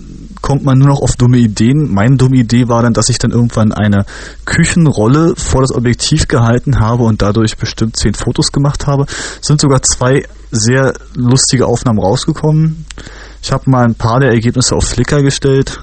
[0.44, 1.90] kommt man nur noch auf dumme Ideen.
[1.92, 4.04] Meine dumme Idee war dann, dass ich dann irgendwann eine
[4.44, 9.06] Küchenrolle vor das Objektiv gehalten habe und dadurch bestimmt 10 Fotos gemacht habe.
[9.40, 12.84] Es sind sogar zwei sehr lustige Aufnahmen rausgekommen.
[13.42, 15.80] Ich habe mal ein paar der Ergebnisse auf Flickr gestellt.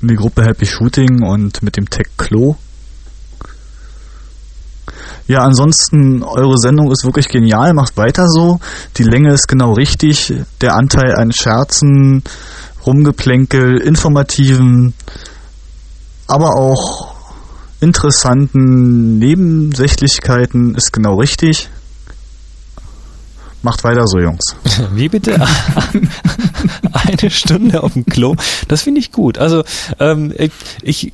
[0.00, 2.56] die Gruppe Happy Shooting und mit dem Tech Klo.
[5.26, 8.60] Ja, ansonsten, eure Sendung ist wirklich genial, macht weiter so.
[8.96, 10.32] Die Länge ist genau richtig.
[10.60, 12.22] Der Anteil an Scherzen,
[12.86, 14.94] Rumgeplänkel, informativen,
[16.26, 17.14] aber auch
[17.80, 21.68] interessanten Nebensächlichkeiten ist genau richtig.
[23.62, 24.56] Macht weiter so, Jungs.
[24.94, 25.40] Wie bitte?
[26.92, 28.36] Eine Stunde auf dem Klo.
[28.68, 29.38] Das finde ich gut.
[29.38, 29.64] Also
[29.98, 30.34] ähm,
[30.82, 31.10] ich,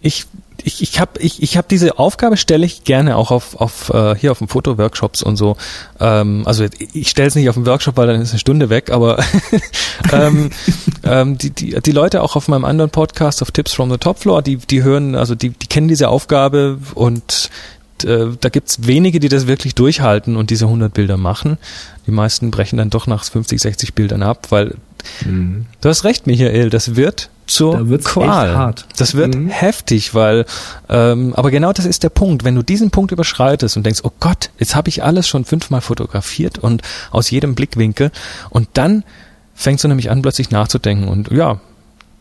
[0.00, 0.26] ich
[0.64, 4.14] ich, ich habe ich, ich hab diese Aufgabe stelle ich gerne auch auf, auf äh,
[4.16, 5.56] hier auf dem Fotoworkshops und so.
[6.00, 8.90] Ähm, also ich stelle es nicht auf dem Workshop, weil dann ist eine Stunde weg,
[8.90, 9.22] aber
[10.12, 10.50] ähm,
[11.04, 14.18] ähm, die, die, die Leute auch auf meinem anderen Podcast auf Tips from the Top
[14.18, 17.50] Floor, die, die hören, also die, die kennen diese Aufgabe und
[18.04, 21.58] äh, da gibt's wenige, die das wirklich durchhalten und diese 100 Bilder machen.
[22.06, 24.76] Die meisten brechen dann doch nach 50, 60 Bildern ab, weil
[25.24, 25.66] mhm.
[25.80, 28.56] du hast recht, Michael, das wird zur da Qual.
[28.56, 28.86] Hart.
[28.96, 29.48] Das wird mhm.
[29.48, 30.46] heftig, weil
[30.88, 32.44] ähm, aber genau das ist der Punkt.
[32.44, 35.80] Wenn du diesen Punkt überschreitest und denkst, oh Gott, jetzt habe ich alles schon fünfmal
[35.80, 38.10] fotografiert und aus jedem Blickwinkel
[38.50, 39.04] und dann
[39.54, 41.60] fängst du nämlich an, plötzlich nachzudenken und ja,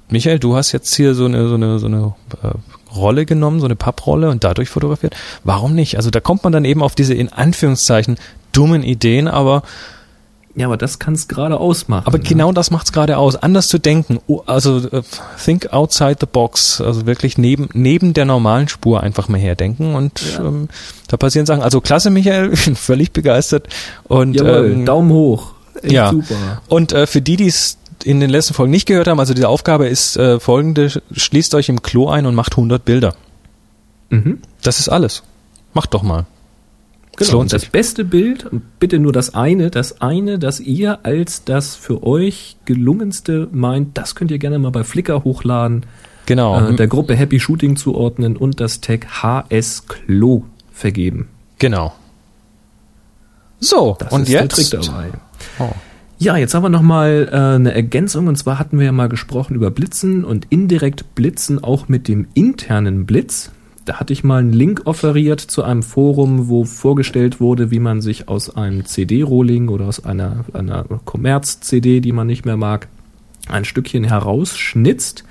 [0.10, 2.14] Michael, du hast jetzt hier so eine so eine so eine
[2.44, 2.50] äh,
[2.96, 5.16] Rolle genommen, so eine Papprolle und dadurch fotografiert.
[5.44, 5.98] Warum nicht?
[5.98, 8.18] Also da kommt man dann eben auf diese in Anführungszeichen
[8.52, 9.64] dummen Ideen, aber
[10.56, 12.06] ja, aber das kann es gerade ausmachen.
[12.06, 12.24] Aber ne?
[12.24, 14.20] genau das macht es gerade aus, anders zu denken.
[14.46, 15.02] Also uh,
[15.44, 20.22] think outside the box, also wirklich neben neben der normalen Spur einfach mal herdenken und
[20.34, 20.44] ja.
[20.44, 20.68] ähm,
[21.08, 21.62] da passieren Sachen.
[21.62, 23.68] Also klasse, Michael, ich bin völlig begeistert
[24.04, 25.54] und Jawohl, ähm, Daumen hoch.
[25.82, 26.12] Echt ja.
[26.12, 26.62] Super.
[26.68, 29.50] Und äh, für die, die es in den letzten Folgen nicht gehört haben, also diese
[29.50, 33.16] Aufgabe ist äh, folgende, schließt euch im Klo ein und macht 100 Bilder.
[34.10, 34.40] Mhm.
[34.62, 35.24] Das ist alles.
[35.74, 36.26] Macht doch mal.
[37.18, 42.04] Genau, das beste Bild, bitte nur das eine, das eine, das ihr als das für
[42.04, 45.86] euch gelungenste meint, das könnt ihr gerne mal bei Flickr hochladen.
[46.26, 46.70] Genau.
[46.70, 51.28] Äh, der Gruppe Happy Shooting zuordnen und das Tag HS Klo vergeben.
[51.60, 51.94] Genau.
[53.60, 54.58] So, das und ist jetzt?
[54.58, 55.10] der Trick dabei.
[55.60, 55.70] Oh.
[56.22, 59.56] Ja, jetzt haben wir nochmal äh, eine Ergänzung und zwar hatten wir ja mal gesprochen
[59.56, 63.50] über Blitzen und indirekt Blitzen auch mit dem internen Blitz.
[63.86, 68.02] Da hatte ich mal einen Link offeriert zu einem Forum, wo vorgestellt wurde, wie man
[68.02, 72.88] sich aus einem CD-Rolling oder aus einer, einer Commerz-CD, die man nicht mehr mag,
[73.50, 75.24] ein Stückchen herausschnitzt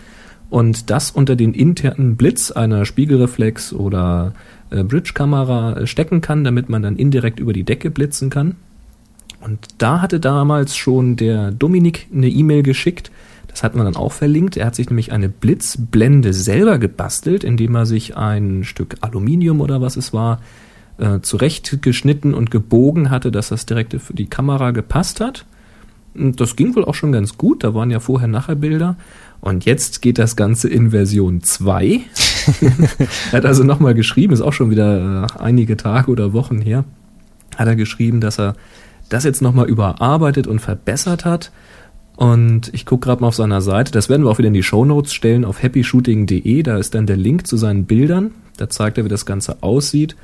[0.48, 4.34] und das unter den internen Blitz einer Spiegelreflex oder
[4.70, 8.56] äh, Bridge-Kamera stecken kann, damit man dann indirekt über die Decke blitzen kann.
[9.40, 13.10] Und da hatte damals schon der Dominik eine E-Mail geschickt.
[13.48, 14.56] Das hat man dann auch verlinkt.
[14.56, 19.80] Er hat sich nämlich eine Blitzblende selber gebastelt, indem er sich ein Stück Aluminium oder
[19.80, 20.40] was es war,
[20.98, 25.46] äh, zurechtgeschnitten und gebogen hatte, dass das direkt für die Kamera gepasst hat.
[26.14, 27.64] Und das ging wohl auch schon ganz gut.
[27.64, 28.96] Da waren ja vorher-nachher Bilder.
[29.40, 32.00] Und jetzt geht das Ganze in Version 2.
[32.60, 36.84] er hat also nochmal geschrieben, ist auch schon wieder äh, einige Tage oder Wochen her,
[37.56, 38.54] hat er geschrieben, dass er
[39.10, 41.52] das jetzt nochmal überarbeitet und verbessert hat.
[42.16, 44.62] Und ich gucke gerade mal auf seiner Seite, das werden wir auch wieder in die
[44.62, 48.98] Show Notes stellen, auf happyshooting.de, da ist dann der Link zu seinen Bildern, da zeigt
[48.98, 50.16] er, wie das Ganze aussieht.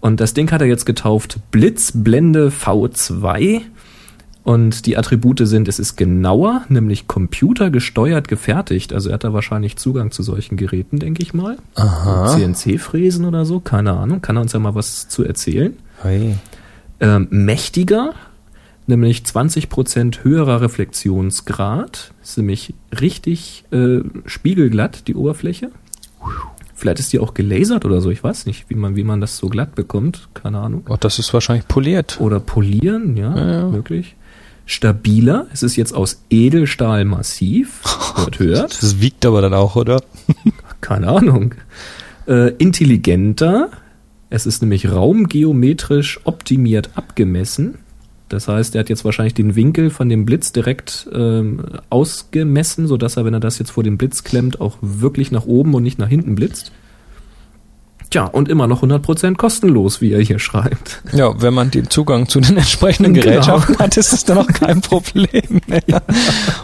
[0.00, 3.62] Und das Ding hat er jetzt getauft Blitzblende V2.
[4.42, 8.94] Und die Attribute sind, es ist genauer, nämlich computergesteuert gefertigt.
[8.94, 11.58] Also er hat da wahrscheinlich Zugang zu solchen Geräten, denke ich mal.
[11.74, 12.34] Aha.
[12.34, 14.22] CNC-Fräsen oder so, keine Ahnung.
[14.22, 15.76] Kann er uns ja mal was zu erzählen.
[16.02, 16.36] Hey
[17.00, 18.14] ähm, mächtiger,
[18.86, 22.12] nämlich 20% höherer Reflexionsgrad.
[22.22, 25.70] Ist nämlich richtig äh, spiegelglatt, die Oberfläche.
[26.74, 29.36] Vielleicht ist die auch gelasert oder so, ich weiß nicht, wie man, wie man das
[29.36, 30.86] so glatt bekommt, keine Ahnung.
[30.88, 32.18] Oh, das ist wahrscheinlich poliert.
[32.20, 33.68] Oder polieren, ja, ja, ja.
[33.68, 34.16] möglich.
[34.64, 37.82] Stabiler, es ist jetzt aus Edelstahl massiv.
[38.16, 38.82] Hört, hört.
[38.82, 40.02] Das wiegt aber dann auch, oder?
[40.80, 41.54] keine Ahnung.
[42.26, 43.70] Äh, intelligenter,
[44.30, 47.78] es ist nämlich raumgeometrisch optimiert abgemessen.
[48.28, 53.16] Das heißt, er hat jetzt wahrscheinlich den Winkel von dem Blitz direkt ähm, ausgemessen, sodass
[53.16, 55.98] er, wenn er das jetzt vor den Blitz klemmt, auch wirklich nach oben und nicht
[55.98, 56.70] nach hinten blitzt.
[58.10, 61.00] Tja, und immer noch 100% kostenlos, wie er hier schreibt.
[61.12, 63.26] Ja, wenn man den Zugang zu den entsprechenden genau.
[63.26, 65.60] Gerätschaften hat, ist das dann auch kein Problem.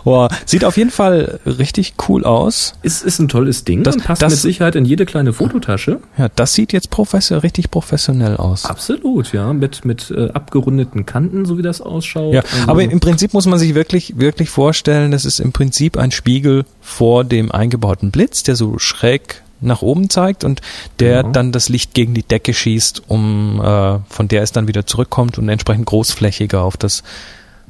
[0.04, 2.74] Boah, sieht auf jeden Fall richtig cool aus.
[2.82, 6.00] Ist, ist ein tolles Ding das passt das, mit Sicherheit in jede kleine Fototasche.
[6.18, 8.64] Ja, das sieht jetzt professor, richtig professionell aus.
[8.64, 12.34] Absolut, ja, mit, mit äh, abgerundeten Kanten, so wie das ausschaut.
[12.34, 15.96] Ja, also, aber im Prinzip muss man sich wirklich, wirklich vorstellen, das ist im Prinzip
[15.96, 20.60] ein Spiegel vor dem eingebauten Blitz, der so schräg nach oben zeigt und
[21.00, 21.32] der genau.
[21.32, 25.38] dann das Licht gegen die Decke schießt, um äh, von der es dann wieder zurückkommt
[25.38, 27.02] und entsprechend großflächiger auf das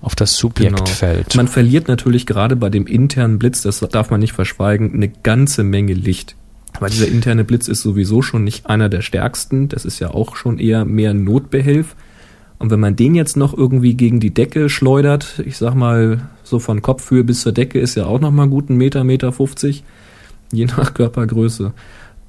[0.02, 0.86] auf das Subjekt Genau.
[0.86, 1.34] fällt.
[1.36, 5.64] Man verliert natürlich gerade bei dem internen Blitz, das darf man nicht verschweigen, eine ganze
[5.64, 6.36] Menge Licht.
[6.78, 9.68] Weil dieser interne Blitz ist sowieso schon nicht einer der stärksten.
[9.68, 11.96] Das ist ja auch schon eher mehr Notbehelf.
[12.58, 16.58] Und wenn man den jetzt noch irgendwie gegen die Decke schleudert, ich sag mal, so
[16.58, 19.84] von Kopfhöhe bis zur Decke ist ja auch noch mal gut ein Meter, Meter 50,
[20.52, 21.72] je nach Körpergröße.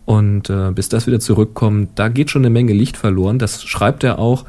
[0.06, 3.39] Und äh, bis das wieder zurückkommt, da geht schon eine Menge Licht verloren.
[3.39, 4.45] Das schreibt er auch.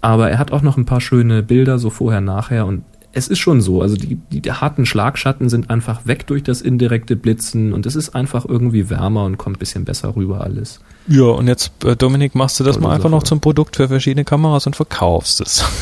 [0.00, 2.66] Aber er hat auch noch ein paar schöne Bilder, so vorher, nachher.
[2.66, 2.84] Und
[3.16, 3.80] es ist schon so.
[3.80, 7.72] Also die, die, die harten Schlagschatten sind einfach weg durch das indirekte Blitzen.
[7.72, 10.80] Und es ist einfach irgendwie wärmer und kommt ein bisschen besser rüber alles.
[11.08, 13.16] ja, und jetzt, äh, Dominik, machst du das Tolle mal einfach Sache.
[13.16, 15.64] noch zum Produkt für verschiedene Kameras und verkaufst es.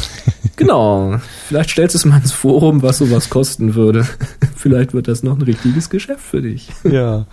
[0.57, 1.19] Genau.
[1.49, 4.07] Vielleicht stellst du es mal ins Forum, was sowas kosten würde.
[4.57, 6.69] Vielleicht wird das noch ein richtiges Geschäft für dich.
[6.85, 7.27] ja.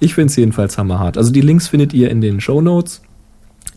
[0.00, 1.18] Ich finde es jedenfalls hammerhart.
[1.18, 3.02] Also die Links findet ihr in den Show Notes.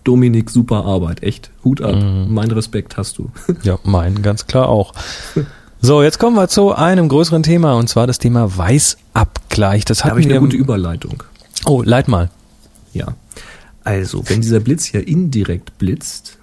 [0.04, 1.24] Dominik, super Arbeit.
[1.24, 1.52] Echt.
[1.64, 1.96] Hut ab.
[1.96, 2.34] Mhm.
[2.34, 3.30] Mein Respekt hast du.
[3.64, 4.94] Ja, mein, ganz klar auch.
[5.82, 9.86] So, jetzt kommen wir zu einem größeren Thema und zwar das Thema Weißabgleich.
[9.86, 11.24] Das Da hatten habe ich eine gute Überleitung.
[11.66, 12.30] oh, leit mal.
[12.94, 13.16] Ja.
[13.84, 16.38] Also, wenn dieser Blitz ja indirekt blitzt,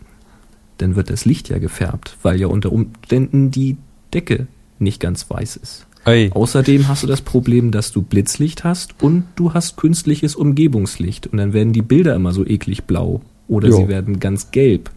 [0.79, 3.77] dann wird das Licht ja gefärbt, weil ja unter Umständen die
[4.13, 4.47] Decke
[4.79, 5.87] nicht ganz weiß ist.
[6.05, 6.31] Ey.
[6.33, 11.39] Außerdem hast du das Problem, dass du Blitzlicht hast und du hast künstliches Umgebungslicht und
[11.39, 13.77] dann werden die Bilder immer so eklig blau oder Jo.
[13.77, 14.91] sie werden ganz gelb.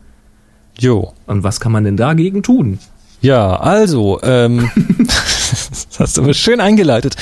[0.79, 1.13] Jo.
[1.25, 2.79] Und was kann man denn dagegen tun?
[3.21, 7.15] Ja, also, ähm, das hast du aber schön eingeleitet.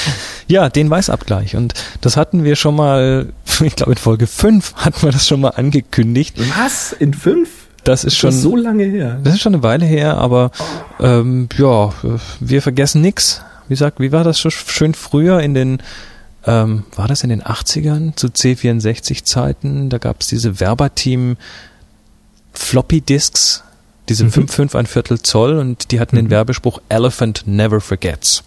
[0.47, 1.55] Ja, den Weißabgleich.
[1.55, 3.27] Und das hatten wir schon mal,
[3.63, 6.37] ich glaube in Folge 5 hatten wir das schon mal angekündigt.
[6.57, 6.93] Was?
[6.93, 7.49] In fünf?
[7.83, 9.19] Das ist schon das ist so lange her.
[9.23, 10.51] Das ist schon eine Weile her, aber
[10.99, 11.93] ähm, ja,
[12.39, 13.41] wir vergessen nix.
[13.67, 15.81] Wie sagt, wie war das so schön früher in den,
[16.45, 19.89] ähm, war das in den 80ern zu C64-Zeiten?
[19.89, 21.37] Da gab es diese Werberteam
[22.53, 23.63] Floppy Disks,
[24.07, 24.31] diese Mhm.
[24.31, 28.43] 5,5 ein Viertel Zoll und die hatten den Werbespruch Elephant never forgets.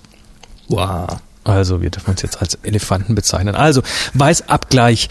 [0.68, 1.18] Wow.
[1.44, 3.54] Also wir dürfen uns jetzt als Elefanten bezeichnen.
[3.54, 3.82] Also
[4.14, 5.08] Weißabgleich.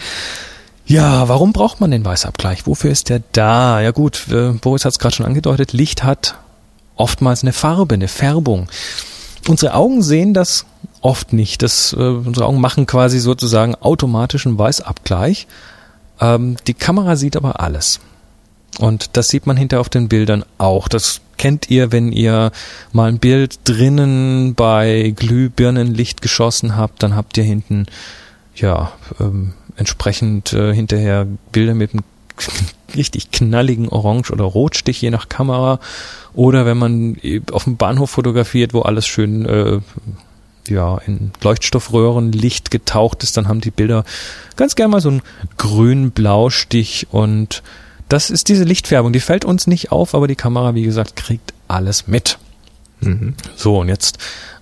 [0.86, 2.66] Ja, warum braucht man den Weißabgleich?
[2.66, 3.80] Wofür ist der da?
[3.80, 6.36] Ja gut, äh, Boris hat es gerade schon angedeutet, Licht hat
[6.96, 8.68] oftmals eine Farbe, eine Färbung.
[9.48, 10.66] Unsere Augen sehen das
[11.02, 11.62] oft nicht.
[11.62, 15.46] Das, äh, unsere Augen machen quasi sozusagen automatischen Weißabgleich.
[16.20, 18.00] Ähm, die Kamera sieht aber alles.
[18.78, 20.88] Und das sieht man hinter auf den Bildern auch.
[20.88, 22.52] Das kennt ihr, wenn ihr
[22.92, 27.86] mal ein Bild drinnen bei Glühbirnenlicht geschossen habt, dann habt ihr hinten
[28.54, 32.04] ja ähm, entsprechend äh, hinterher Bilder mit einem
[32.94, 35.80] richtig knalligen Orange- oder Rotstich je nach Kamera.
[36.34, 39.80] Oder wenn man eben auf dem Bahnhof fotografiert, wo alles schön äh,
[40.68, 44.04] ja, in Leuchtstoffröhrenlicht getaucht ist, dann haben die Bilder
[44.56, 45.22] ganz gern mal so einen
[45.58, 47.62] grün-blau-Stich und
[48.08, 51.54] das ist diese Lichtfärbung, die fällt uns nicht auf, aber die Kamera, wie gesagt, kriegt
[51.66, 52.38] alles mit.
[53.00, 53.34] Mhm.
[53.56, 54.18] So, und jetzt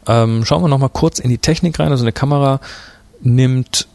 [0.07, 1.91] ähm, schauen wir noch mal kurz in die Technik rein.
[1.91, 2.61] Also eine Kamera
[3.21, 3.89] nimmt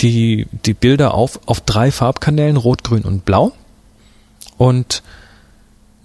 [0.00, 3.52] die, die Bilder auf auf drei Farbkanälen, Rot, Grün und Blau.
[4.56, 5.02] Und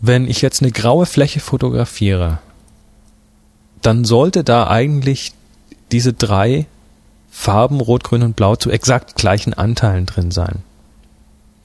[0.01, 2.39] wenn ich jetzt eine graue Fläche fotografiere,
[3.81, 5.33] dann sollte da eigentlich
[5.91, 6.65] diese drei
[7.32, 10.63] Farben, Rot, Grün und Blau, zu exakt gleichen Anteilen drin sein.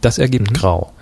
[0.00, 0.54] Das ergibt Mhm.
[0.54, 0.92] Grau.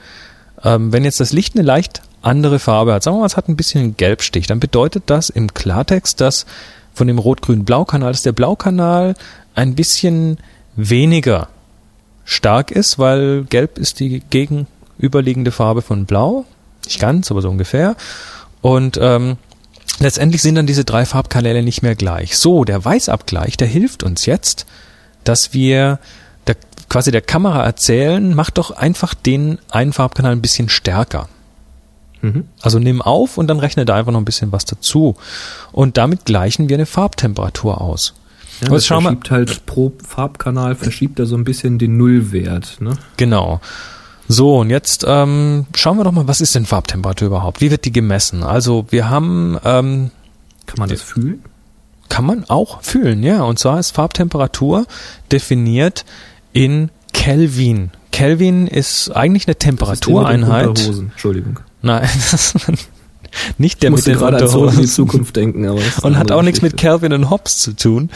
[0.64, 3.48] Ähm, wenn jetzt das Licht eine leicht andere Farbe hat, sagen wir mal, es hat
[3.48, 6.46] ein bisschen einen Gelbstich, dann bedeutet das im Klartext, dass
[6.94, 9.14] von dem Rot-Grün-Blau-Kanal, dass der Blaukanal
[9.54, 10.38] ein bisschen
[10.76, 11.48] weniger
[12.24, 16.44] stark ist, weil Gelb ist die gegenüberliegende Farbe von Blau.
[16.84, 17.96] Nicht ganz, aber so ungefähr.
[18.60, 19.36] Und ähm,
[19.98, 22.36] letztendlich sind dann diese drei Farbkanäle nicht mehr gleich.
[22.36, 24.66] So, der Weißabgleich, der hilft uns jetzt,
[25.24, 25.98] dass wir
[26.46, 26.56] der,
[26.88, 31.28] quasi der Kamera erzählen, mach doch einfach den einen Farbkanal ein bisschen stärker.
[32.20, 32.44] Mhm.
[32.60, 35.16] Also nimm auf und dann rechne da einfach noch ein bisschen was dazu.
[35.72, 38.14] Und damit gleichen wir eine Farbtemperatur aus.
[38.60, 42.80] Ja, Aber das verschiebt halt pro Farbkanal verschiebt er so ein bisschen den Nullwert.
[42.80, 42.96] Ne?
[43.16, 43.60] Genau.
[44.32, 47.60] So, und jetzt ähm, schauen wir doch mal, was ist denn Farbtemperatur überhaupt?
[47.60, 48.42] Wie wird die gemessen?
[48.42, 50.10] Also wir haben, ähm,
[50.64, 51.44] Kann man das fühlen?
[52.08, 53.42] kann man auch fühlen, ja.
[53.42, 54.86] Und zwar ist Farbtemperatur
[55.30, 56.06] definiert
[56.54, 57.90] in Kelvin.
[58.10, 60.88] Kelvin ist eigentlich eine Das ist Temperatureinheit.
[60.88, 61.60] Entschuldigung.
[61.82, 62.54] Nein, das
[63.58, 64.88] nicht der Ich mit den gerade an zurück in die Unterhosen.
[64.94, 65.66] Zukunft denken.
[65.66, 66.76] Aber Und hat auch nichts mit.
[66.76, 68.10] Calvin und Hobbes zu tun.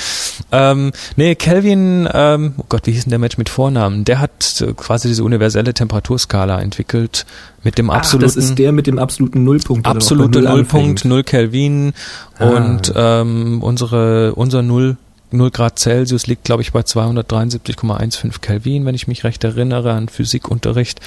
[0.52, 4.04] Ähm, nee, Calvin, ähm, oh Gott, wie hieß denn der Mensch mit Vornamen?
[4.04, 7.26] Der hat äh, quasi diese universelle Temperaturskala entwickelt
[7.62, 9.86] mit dem Ach, absoluten das ist der mit dem absoluten Nullpunkt.
[9.86, 11.92] absolute Nullpunkt, null Kelvin
[12.38, 12.46] Ah.
[12.48, 14.96] und ähm, unsere unser null
[15.32, 20.08] 0 Grad Celsius liegt, glaube ich, bei 273,15 Kelvin, wenn ich mich recht erinnere an
[20.08, 21.00] Physikunterricht.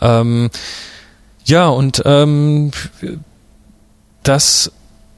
[0.00, 0.48] Ähm,
[1.44, 2.70] ja, und ähm,
[4.22, 4.72] das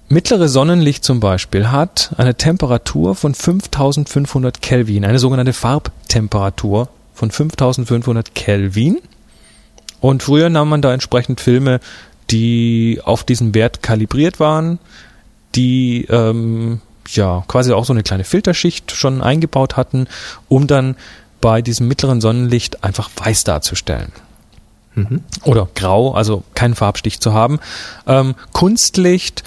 [0.09, 8.35] mittlere Sonnenlicht zum Beispiel hat eine Temperatur von 5500 Kelvin, eine sogenannte Farbtemperatur von 5500
[8.35, 8.99] Kelvin.
[10.01, 11.81] Und früher nahm man da entsprechend Filme,
[12.31, 14.79] die auf diesen Wert kalibriert waren,
[15.55, 20.07] die ähm, ja quasi auch so eine kleine Filterschicht schon eingebaut hatten,
[20.49, 20.97] um dann
[21.41, 24.13] bei diesem mittleren Sonnenlicht einfach weiß darzustellen.
[24.95, 25.23] Mhm.
[25.45, 27.61] Oder grau, also keinen Farbstich zu haben.
[28.07, 29.43] Ähm, Kunstlicht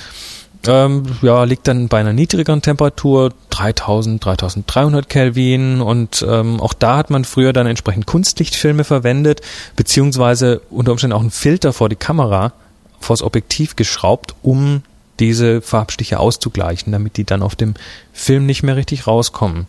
[0.67, 6.97] ähm, ja, liegt dann bei einer niedrigeren Temperatur 3000, 3300 Kelvin und ähm, auch da
[6.97, 9.41] hat man früher dann entsprechend Kunstlichtfilme verwendet,
[9.75, 12.53] beziehungsweise unter Umständen auch einen Filter vor die Kamera,
[12.99, 14.81] vors Objektiv geschraubt, um
[15.19, 17.75] diese Farbstiche auszugleichen, damit die dann auf dem
[18.11, 19.65] Film nicht mehr richtig rauskommen.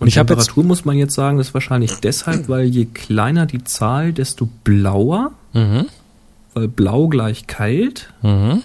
[0.00, 3.64] Und, ich Temperatur muss man jetzt sagen, das ist wahrscheinlich deshalb, weil je kleiner die
[3.64, 5.86] Zahl, desto blauer, mhm.
[6.54, 8.12] weil blau gleich kalt.
[8.22, 8.62] Mhm.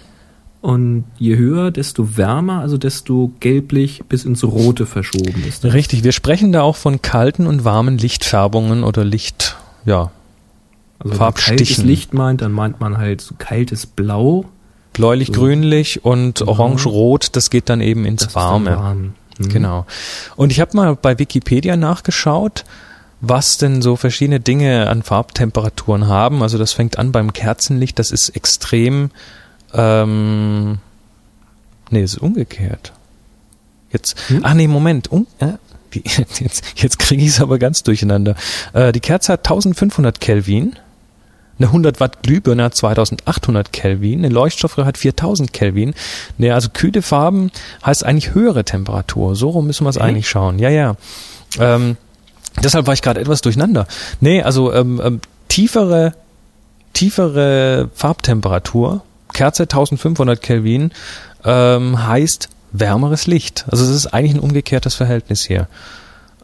[0.60, 5.62] Und je höher, desto wärmer, also desto gelblich bis ins Rote verschoben ist.
[5.62, 5.74] Das.
[5.74, 10.10] Richtig, wir sprechen da auch von kalten und warmen Lichtfärbungen oder Licht, ja,
[10.98, 11.58] also Farbstichen.
[11.58, 14.46] Wenn kaltes Licht meint, dann meint man halt so kaltes Blau.
[14.94, 15.42] Bläulich, so.
[16.02, 16.50] und genau.
[16.50, 18.76] orange-rot, das geht dann eben ins das Warme.
[18.76, 19.14] Warm.
[19.38, 19.48] Mhm.
[19.48, 19.86] Genau.
[20.36, 22.64] Und ich habe mal bei Wikipedia nachgeschaut,
[23.20, 26.42] was denn so verschiedene Dinge an Farbtemperaturen haben.
[26.42, 29.10] Also das fängt an beim Kerzenlicht, das ist extrem
[29.74, 30.78] ähm,
[31.90, 32.92] nee, ist umgekehrt.
[33.90, 34.40] Jetzt, hm?
[34.42, 35.52] ach nee, Moment, um, äh,
[36.40, 38.34] jetzt, jetzt kriege ich es aber ganz durcheinander.
[38.72, 40.76] Äh, die Kerze hat 1500 Kelvin,
[41.58, 45.94] eine 100 Watt Glühbirne hat 2800 Kelvin, eine Leuchtstoffröhre hat 4000 Kelvin.
[46.38, 47.50] Nee, also kühle Farben
[47.84, 49.36] heißt eigentlich höhere Temperatur.
[49.36, 50.06] So rum müssen wir es okay.
[50.06, 50.58] eigentlich schauen.
[50.58, 50.96] Ja, ja.
[51.58, 51.96] Ähm,
[52.62, 53.86] deshalb war ich gerade etwas durcheinander.
[54.20, 56.14] Nee, also ähm, ähm, tiefere,
[56.92, 60.92] tiefere Farbtemperatur Kerze 1500 Kelvin
[61.44, 63.66] ähm, heißt wärmeres Licht.
[63.68, 65.68] Also es ist eigentlich ein umgekehrtes Verhältnis hier.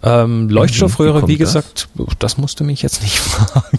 [0.03, 2.07] Ähm, Leuchtstoffröhre, wie, wie gesagt, das?
[2.19, 3.79] das musste mich jetzt nicht fragen.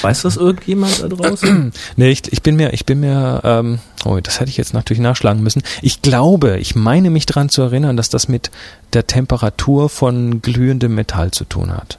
[0.00, 1.72] Weiß das irgendjemand da draußen?
[1.96, 5.02] nee, ich, ich bin mir, ich bin mir, ähm, oh, das hätte ich jetzt natürlich
[5.02, 5.62] nachschlagen müssen.
[5.82, 8.50] Ich glaube, ich meine mich daran zu erinnern, dass das mit
[8.94, 11.98] der Temperatur von glühendem Metall zu tun hat.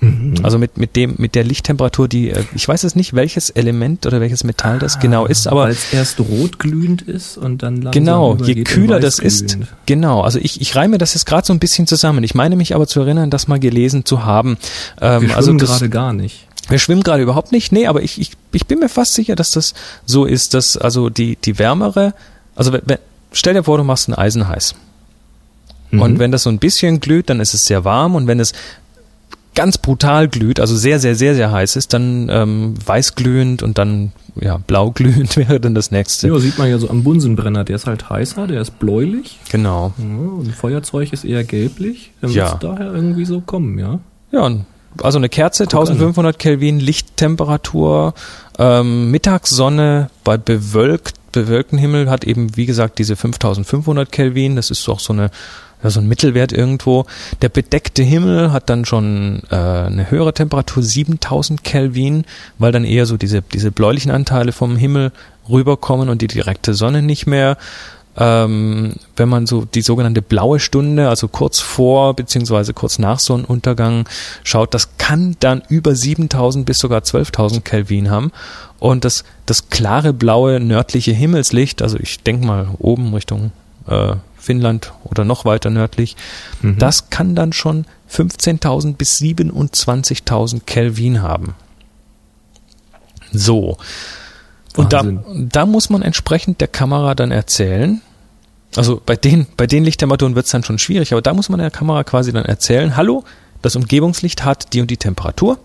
[0.00, 0.34] Mhm.
[0.44, 4.06] Also mit, mit dem, mit der Lichttemperatur, die, äh, ich weiß jetzt nicht, welches Element
[4.06, 5.64] oder welches Metall das ah, genau ist, aber.
[5.64, 9.58] Weil es erst rotglühend ist und dann langsam Genau, je kühler das ist.
[9.86, 12.22] Genau, also ich, ich reime das jetzt gerade so ein bisschen zusammen.
[12.22, 14.56] Ich meine mich aber zu erinnern, das mal gelesen zu haben.
[15.00, 16.46] Ähm, Wir also gerade gar nicht.
[16.68, 17.72] Wir schwimmen gerade überhaupt nicht.
[17.72, 19.74] Nee, aber ich, ich, ich bin mir fast sicher, dass das
[20.06, 22.14] so ist, dass also die, die wärmere,
[22.54, 22.98] also wenn,
[23.32, 24.74] stell dir vor, du machst ein Eisen heiß.
[25.90, 26.02] Mhm.
[26.02, 28.14] Und wenn das so ein bisschen glüht, dann ist es sehr warm.
[28.14, 28.52] Und wenn es
[29.58, 34.12] ganz brutal glüht, also sehr, sehr, sehr, sehr heiß ist, dann ähm, weißglühend und dann
[34.40, 36.28] ja, blauglühend wäre dann das nächste.
[36.28, 39.40] Ja, sieht man ja so am Bunsenbrenner, der ist halt heißer, der ist bläulich.
[39.50, 39.92] Genau.
[39.98, 42.12] Ja, und Feuerzeug ist eher gelblich.
[42.20, 42.52] Dann ja.
[42.52, 43.98] wird daher irgendwie so kommen, ja.
[44.30, 44.48] Ja,
[45.02, 46.38] also eine Kerze, Guck 1500 an.
[46.38, 48.14] Kelvin, Lichttemperatur,
[48.60, 54.56] ähm, Mittagssonne bei bewölkt, bewölkten Himmel hat eben, wie gesagt, diese 5500 Kelvin.
[54.56, 55.30] Das ist auch so eine
[55.82, 57.06] ja, so ein Mittelwert irgendwo.
[57.42, 62.24] Der bedeckte Himmel hat dann schon äh, eine höhere Temperatur, 7000 Kelvin,
[62.58, 65.12] weil dann eher so diese, diese bläulichen Anteile vom Himmel
[65.48, 67.56] rüberkommen und die direkte Sonne nicht mehr.
[68.20, 74.08] Ähm, wenn man so die sogenannte blaue Stunde, also kurz vor beziehungsweise kurz nach Sonnenuntergang
[74.42, 78.32] schaut, das kann dann über 7000 bis sogar 12.000 Kelvin haben.
[78.80, 83.52] Und das, das klare blaue nördliche Himmelslicht, also ich denke mal oben Richtung
[83.86, 86.16] äh, Finnland oder noch weiter nördlich,
[86.60, 86.78] mhm.
[86.78, 91.54] das kann dann schon 15.000 bis 27.000 Kelvin haben.
[93.32, 93.78] So.
[94.76, 98.00] Und da, da muss man entsprechend der Kamera dann erzählen,
[98.76, 101.60] also bei den, bei den Lichttemperaturen wird es dann schon schwierig, aber da muss man
[101.60, 103.24] der Kamera quasi dann erzählen, hallo,
[103.62, 105.58] das Umgebungslicht hat die und die Temperatur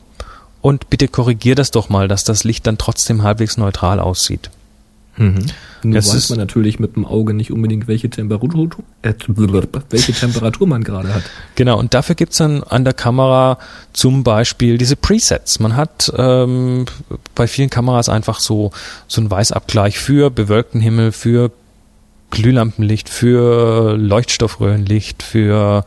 [0.62, 4.50] und bitte korrigier das doch mal, dass das Licht dann trotzdem halbwegs neutral aussieht.
[5.18, 5.46] Mhm.
[5.84, 8.70] Nun es weiß man natürlich mit dem Auge nicht unbedingt, welche Temperatur,
[9.04, 9.14] äh,
[9.90, 11.24] welche Temperatur man gerade hat.
[11.56, 13.60] Genau, und dafür gibt's dann an der Kamera
[13.92, 15.60] zum Beispiel diese Presets.
[15.60, 16.86] Man hat ähm,
[17.36, 18.72] bei vielen Kameras einfach so,
[19.08, 21.52] so einen Weißabgleich für bewölkten Himmel, für
[22.34, 25.86] Glühlampenlicht, für Leuchtstoffröhrenlicht, für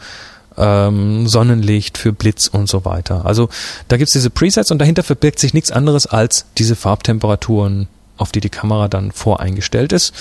[0.56, 3.26] ähm, Sonnenlicht, für Blitz und so weiter.
[3.26, 3.48] Also
[3.88, 8.40] da gibt's diese Presets und dahinter verbirgt sich nichts anderes als diese Farbtemperaturen auf die
[8.40, 10.14] die Kamera dann voreingestellt ist.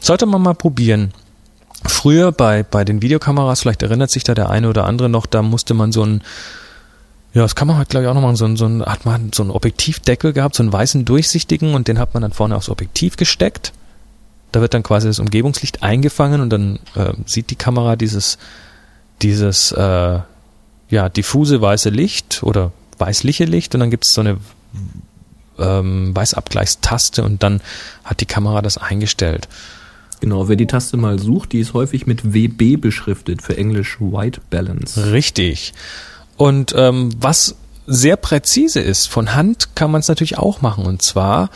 [0.00, 1.12] Sollte man mal probieren.
[1.86, 5.42] Früher bei, bei den Videokameras, vielleicht erinnert sich da der eine oder andere noch, da
[5.42, 6.22] musste man so ein,
[7.32, 9.32] ja, das kann man halt, glaube ich, auch nochmal so ein, so ein, hat man
[9.34, 12.68] so einen Objektivdeckel gehabt, so einen weißen durchsichtigen und den hat man dann vorne aufs
[12.68, 13.72] Objektiv gesteckt.
[14.54, 18.38] Da wird dann quasi das Umgebungslicht eingefangen und dann äh, sieht die Kamera dieses,
[19.20, 20.20] dieses äh,
[20.90, 24.38] ja, diffuse weiße Licht oder weißliche Licht und dann gibt es so eine
[25.58, 27.60] ähm, Weißabgleichstaste und dann
[28.04, 29.48] hat die Kamera das eingestellt.
[30.20, 34.40] Genau, wer die Taste mal sucht, die ist häufig mit WB beschriftet, für Englisch White
[34.50, 35.10] Balance.
[35.10, 35.74] Richtig.
[36.36, 40.86] Und ähm, was sehr präzise ist, von Hand kann man es natürlich auch machen.
[40.86, 41.50] Und zwar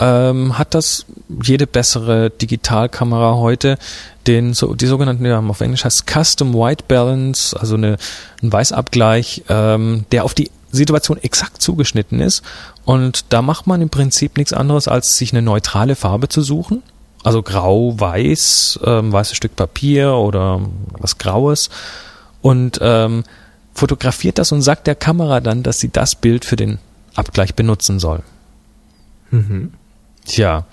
[0.00, 1.06] ähm, hat das
[1.42, 3.78] jede bessere Digitalkamera heute
[4.26, 7.96] den so die sogenannten ja, auf Englisch heißt Custom White Balance, also eine,
[8.42, 12.42] ein Weißabgleich, ähm, der auf die Situation exakt zugeschnitten ist.
[12.84, 16.82] Und da macht man im Prinzip nichts anderes, als sich eine neutrale Farbe zu suchen.
[17.22, 20.60] Also grau, weiß, ähm, weißes Stück Papier oder
[20.92, 21.70] was Graues.
[22.40, 23.24] Und ähm,
[23.74, 26.78] fotografiert das und sagt der Kamera dann, dass sie das Bild für den
[27.14, 28.22] Abgleich benutzen soll.
[29.30, 29.72] Mhm.
[30.26, 30.64] Tja.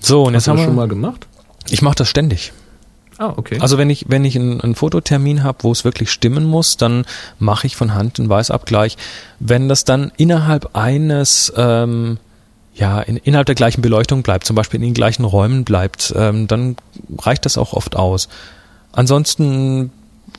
[0.00, 0.68] So, und Hast jetzt haben das wir.
[0.68, 1.26] schon mal gemacht?
[1.68, 2.52] Ich mache das ständig.
[3.18, 3.58] Ah, okay.
[3.60, 7.06] Also wenn ich, wenn ich einen, einen Fototermin habe, wo es wirklich stimmen muss, dann
[7.38, 8.96] mache ich von Hand einen Weißabgleich.
[9.40, 12.18] Wenn das dann innerhalb eines, ähm,
[12.74, 16.46] ja, in, innerhalb der gleichen Beleuchtung bleibt, zum Beispiel in den gleichen Räumen bleibt, ähm,
[16.46, 16.76] dann
[17.18, 18.28] reicht das auch oft aus.
[18.92, 19.90] Ansonsten,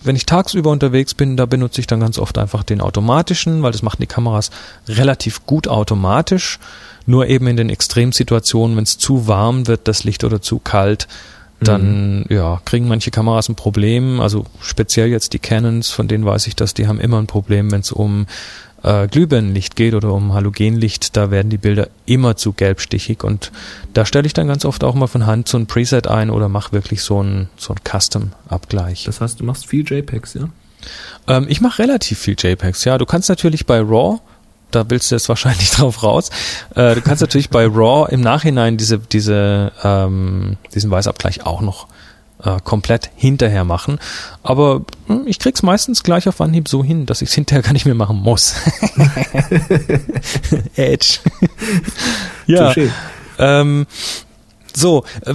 [0.04, 3.72] wenn ich tagsüber unterwegs bin, da benutze ich dann ganz oft einfach den automatischen, weil
[3.72, 4.52] das machen die Kameras
[4.88, 6.60] relativ gut automatisch.
[7.08, 11.08] Nur eben in den Extremsituationen, wenn es zu warm wird, das Licht oder zu kalt,
[11.60, 14.20] dann ja, kriegen manche Kameras ein Problem.
[14.20, 17.72] Also speziell jetzt die Canons, von denen weiß ich, dass die haben immer ein Problem,
[17.72, 18.28] wenn es um
[18.84, 21.18] äh, Glühbirnenlicht geht oder um Halogenlicht.
[21.18, 23.52] Da werden die Bilder immer zu gelbstichig und
[23.94, 26.48] da stelle ich dann ganz oft auch mal von Hand so ein Preset ein oder
[26.48, 29.06] mache wirklich so ein so ein Custom-Abgleich.
[29.06, 30.50] Das heißt, du machst viel JPEGs, ja?
[31.28, 32.98] Ähm, ich mache relativ viel JPEGs, ja.
[33.00, 34.20] Du kannst natürlich bei RAW,
[34.72, 36.30] da willst du jetzt wahrscheinlich drauf raus,
[36.76, 41.88] äh, du kannst natürlich bei RAW im Nachhinein diese, diese, ähm, diesen Weißabgleich auch noch
[42.44, 44.00] äh, komplett hinterher machen.
[44.44, 47.74] Aber hm, ich krieg's meistens gleich auf Anhieb so hin, dass ich es hinterher gar
[47.74, 48.56] nicht mehr machen muss.
[50.76, 51.20] Edge.
[52.46, 52.74] ja.
[53.40, 53.88] Ähm,
[54.76, 55.34] so, äh,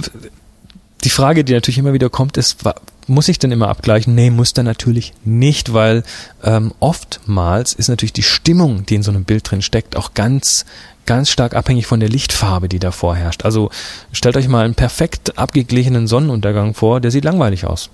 [1.03, 2.63] die Frage, die natürlich immer wieder kommt, ist,
[3.07, 4.15] muss ich denn immer abgleichen?
[4.15, 6.03] Nee, muss dann natürlich nicht, weil
[6.43, 10.65] ähm, oftmals ist natürlich die Stimmung, die in so einem Bild drin steckt, auch ganz
[11.05, 13.43] ganz stark abhängig von der Lichtfarbe, die da vorherrscht.
[13.43, 13.69] Also
[14.11, 17.89] stellt euch mal einen perfekt abgeglichenen Sonnenuntergang vor, der sieht langweilig aus.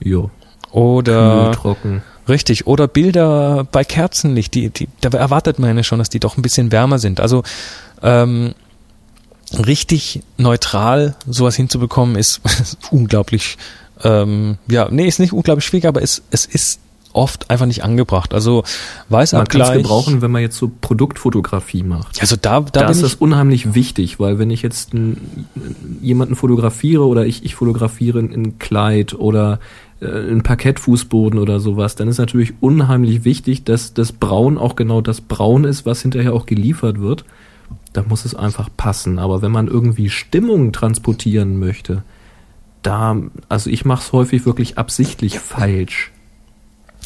[0.00, 0.30] Jo.
[0.70, 2.02] Oder trocken.
[2.28, 2.66] Richtig.
[2.66, 6.42] Oder Bilder bei Kerzenlicht, die, die, da erwartet man ja schon, dass die doch ein
[6.42, 7.20] bisschen wärmer sind.
[7.20, 7.44] Also
[8.02, 8.54] ähm,
[9.52, 12.40] richtig neutral sowas hinzubekommen, ist
[12.90, 13.58] unglaublich,
[14.04, 16.80] ähm, ja, nee, ist nicht unglaublich schwierig, aber es, es ist
[17.12, 18.34] oft einfach nicht angebracht.
[18.34, 18.62] Also
[19.32, 22.20] Man kann es gebrauchen, wenn man jetzt so Produktfotografie macht.
[22.20, 25.46] Also da, da, Da, ist das unheimlich wichtig, weil wenn ich jetzt n-
[26.02, 29.60] jemanden fotografiere oder ich, ich fotografiere ein, ein Kleid oder
[30.02, 35.00] äh, ein Parkettfußboden oder sowas, dann ist natürlich unheimlich wichtig, dass das Braun auch genau
[35.00, 37.24] das Braun ist, was hinterher auch geliefert wird.
[37.94, 39.18] Da muss es einfach passen.
[39.18, 42.02] Aber wenn man irgendwie Stimmung transportieren möchte,
[42.86, 43.16] da,
[43.48, 46.12] also ich mache es häufig wirklich absichtlich falsch.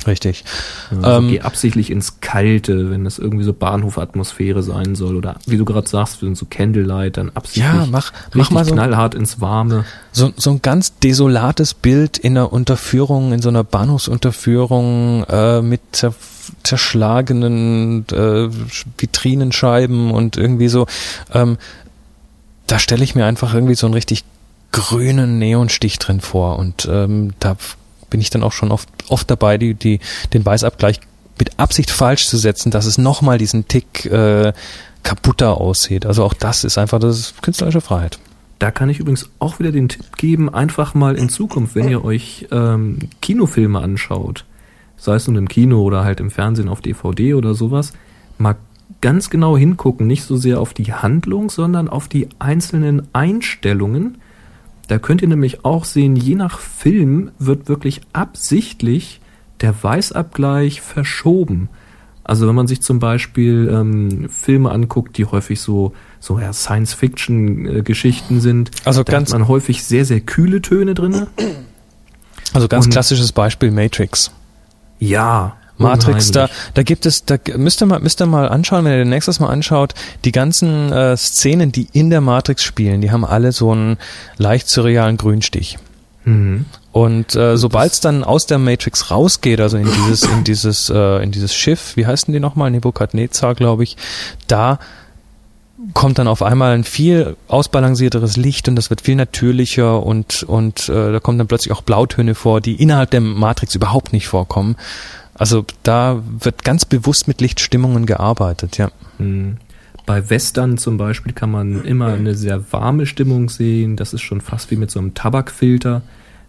[0.07, 0.45] richtig.
[0.91, 5.17] Also Ähm, geh absichtlich ins Kalte, wenn es irgendwie so Bahnhofatmosphäre sein soll.
[5.17, 8.73] Oder wie du gerade sagst, wenn so Candlelight, dann absichtlich Ja, mach, mach mal so,
[8.73, 9.85] knallhart ins Warme.
[10.13, 15.81] so, so ein ganz desolates Bild in einer Unterführung, in so einer Bahnhofsunterführung äh, mit
[15.93, 16.15] zer
[16.65, 18.49] zerschlagenen äh,
[18.99, 20.87] Vitrinenscheiben und irgendwie so.
[21.33, 21.59] Ähm,
[22.67, 24.25] da stelle ich mir einfach irgendwie so einen richtig
[24.73, 27.57] grünen Neonstich drin vor und ähm, da
[28.09, 30.01] bin ich dann auch schon oft, oft dabei, die, die,
[30.33, 31.01] den Weißabgleich
[31.39, 34.53] mit Absicht falsch zu setzen, dass es nochmal diesen Tick äh,
[35.03, 36.05] kaputter aussieht.
[36.07, 38.19] Also auch das ist einfach das ist künstlerische Freiheit.
[38.59, 42.05] Da kann ich übrigens auch wieder den Tipp geben, einfach mal in Zukunft, wenn ihr
[42.05, 44.45] euch ähm, Kinofilme anschaut,
[44.99, 47.95] sei es nun im Kino oder halt im Fernsehen auf DVD oder sowas,
[48.37, 48.57] mal
[49.01, 54.19] ganz genau hingucken, nicht so sehr auf die Handlung, sondern auf die einzelnen Einstellungen.
[54.91, 59.21] Da könnt ihr nämlich auch sehen, je nach Film wird wirklich absichtlich
[59.61, 61.69] der Weißabgleich verschoben.
[62.25, 68.41] Also wenn man sich zum Beispiel ähm, Filme anguckt, die häufig so, so ja, Science-Fiction-Geschichten
[68.41, 71.29] sind, Also da ganz- hat man häufig sehr, sehr kühle Töne drinne.
[72.53, 74.33] Also ganz Und- klassisches Beispiel Matrix.
[74.99, 75.57] Ja.
[75.81, 79.05] Matrix, da, da gibt es, da müsst ihr mal, müsst ihr mal anschauen, wenn ihr
[79.05, 83.53] nächstes Mal anschaut, die ganzen äh, Szenen, die in der Matrix spielen, die haben alle
[83.53, 83.99] so einen
[84.37, 85.79] leicht surrealen Grünstich.
[86.25, 86.67] Mhm.
[86.93, 91.23] Und äh, sobald es dann aus der Matrix rausgeht, also in dieses, in dieses, äh,
[91.23, 93.97] in dieses Schiff, wie heißen die nochmal, Nebukadnezar, glaube ich,
[94.49, 94.79] da
[95.95, 100.89] kommt dann auf einmal ein viel ausbalancierteres Licht und das wird viel natürlicher und, und
[100.89, 104.77] äh, da kommen dann plötzlich auch Blautöne vor, die innerhalb der Matrix überhaupt nicht vorkommen.
[105.41, 108.91] Also da wird ganz bewusst mit Lichtstimmungen gearbeitet, ja.
[109.19, 109.57] Mhm.
[110.05, 113.97] Bei Western zum Beispiel kann man immer eine sehr warme Stimmung sehen.
[113.97, 116.03] Das ist schon fast wie mit so einem Tabakfilter.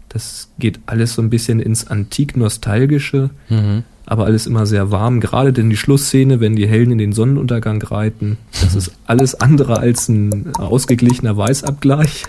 [0.10, 3.84] Das geht alles so ein bisschen ins antik-nostalgische, Mhm.
[4.06, 5.22] aber alles immer sehr warm.
[5.22, 9.78] Gerade denn die Schlussszene, wenn die Helden in den Sonnenuntergang reiten, das ist alles andere
[9.78, 12.26] als ein ausgeglichener Weißabgleich.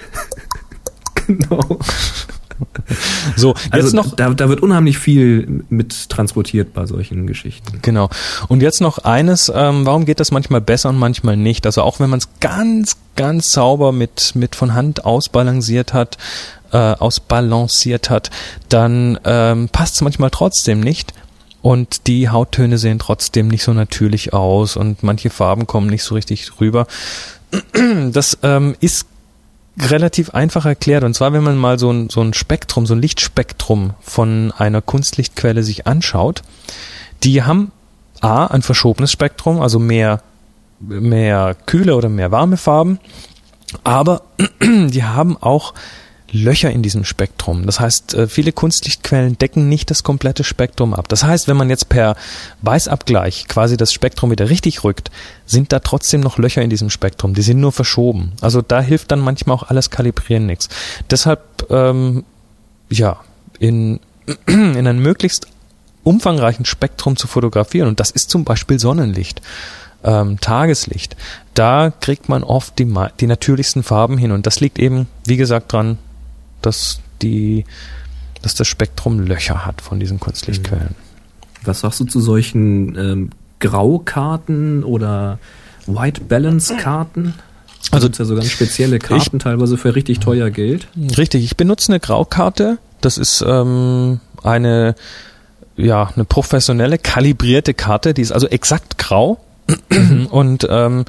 [1.27, 1.81] genau.
[3.37, 7.79] So, jetzt Also noch da, da wird unheimlich viel mit transportiert bei solchen Geschichten.
[7.83, 8.11] Genau.
[8.49, 11.67] Und jetzt noch eines, ähm, warum geht das manchmal besser und manchmal nicht?
[11.67, 16.19] Also auch wenn man es ganz, ganz sauber mit, mit von Hand ausbalanciert hat,
[16.73, 18.31] äh, ausbalanciert hat,
[18.69, 21.13] dann ähm, passt es manchmal trotzdem nicht.
[21.63, 26.15] Und die Hauttöne sehen trotzdem nicht so natürlich aus und manche Farben kommen nicht so
[26.15, 26.87] richtig rüber.
[28.13, 29.07] Das ähm, ist
[29.79, 31.05] relativ einfach erklärt.
[31.05, 34.83] Und zwar, wenn man mal so ein, so ein Spektrum, so ein Lichtspektrum von einer
[34.83, 36.43] Kunstlichtquelle sich anschaut,
[37.23, 37.73] die haben
[38.20, 40.23] A, ein verschobenes Spektrum, also mehr,
[40.79, 42.99] mehr kühle oder mehr warme Farben,
[43.85, 44.23] aber
[44.62, 45.75] die haben auch
[46.33, 47.66] Löcher in diesem Spektrum.
[47.66, 51.09] Das heißt, äh, viele Kunstlichtquellen decken nicht das komplette Spektrum ab.
[51.09, 52.16] Das heißt, wenn man jetzt per
[52.62, 55.11] Weißabgleich quasi das Spektrum wieder richtig rückt,
[55.45, 57.35] sind da trotzdem noch Löcher in diesem Spektrum.
[57.35, 58.33] Die sind nur verschoben.
[58.41, 60.70] Also da hilft dann manchmal auch alles Kalibrieren nichts.
[61.11, 62.24] Deshalb, ähm,
[62.89, 63.20] ja,
[63.59, 64.01] in,
[64.47, 65.47] in einem möglichst
[66.03, 69.43] umfangreichen Spektrum zu fotografieren, und das ist zum Beispiel Sonnenlicht,
[70.03, 71.14] ähm, Tageslicht,
[71.55, 74.33] da kriegt man oft die, die natürlichsten Farben hin.
[74.33, 75.99] Und das liegt eben, wie gesagt, dran,
[76.63, 77.65] dass die,
[78.43, 80.95] dass das Spektrum Löcher hat von diesen Kunstlichtquellen.
[81.65, 85.39] Was sagst du zu solchen ähm, Graukarten oder
[85.87, 87.35] White Balance Karten?
[87.91, 90.89] Also- Also ja so ganz spezielle Karten, teilweise für richtig teuer Geld.
[91.19, 92.79] Richtig, ich benutze eine Graukarte.
[93.01, 94.95] Das ist ähm, eine,
[95.77, 98.15] ja, eine professionelle, kalibrierte Karte.
[98.15, 99.41] Die ist also exakt grau.
[100.31, 101.05] Und ähm,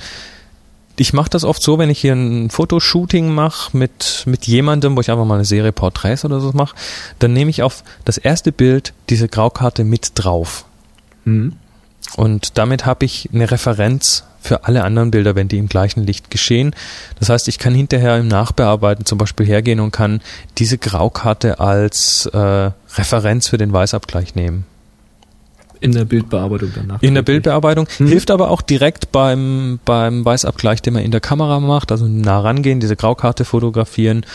[0.95, 5.01] ich mache das oft so, wenn ich hier ein Fotoshooting mache mit, mit jemandem, wo
[5.01, 6.75] ich einfach mal eine Serie Porträts oder so mache,
[7.19, 10.65] dann nehme ich auf das erste Bild diese Graukarte mit drauf.
[11.25, 11.53] Mhm.
[12.15, 16.29] Und damit habe ich eine Referenz für alle anderen Bilder, wenn die im gleichen Licht
[16.29, 16.75] geschehen.
[17.19, 20.21] Das heißt, ich kann hinterher im Nachbearbeiten zum Beispiel hergehen und kann
[20.57, 22.37] diese Graukarte als äh,
[22.95, 24.65] Referenz für den Weißabgleich nehmen.
[25.83, 27.01] In der Bildbearbeitung danach.
[27.01, 28.07] In der Bildbearbeitung Mhm.
[28.07, 32.39] hilft aber auch direkt beim, beim Weißabgleich, den man in der Kamera macht, also nah
[32.39, 34.25] rangehen, diese Graukarte fotografieren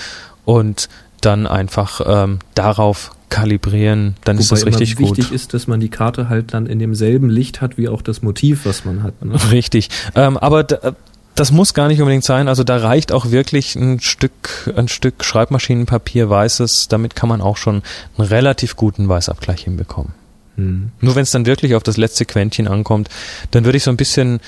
[0.44, 0.88] und
[1.20, 5.34] dann einfach ähm, darauf kalibrieren, dann ist das Wobei richtig wichtig gut.
[5.34, 8.64] ist, dass man die Karte halt dann in demselben Licht hat, wie auch das Motiv,
[8.64, 9.22] was man hat.
[9.24, 9.34] Ne?
[9.50, 9.88] Richtig.
[10.14, 10.92] Ähm, aber da,
[11.34, 12.48] das muss gar nicht unbedingt sein.
[12.48, 16.88] Also da reicht auch wirklich ein Stück, ein Stück Schreibmaschinenpapier weißes.
[16.88, 17.82] Damit kann man auch schon
[18.16, 20.12] einen relativ guten Weißabgleich hinbekommen.
[20.58, 20.90] Hm.
[21.00, 23.08] Nur wenn es dann wirklich auf das letzte Quäntchen ankommt,
[23.52, 24.40] dann würde ich so ein bisschen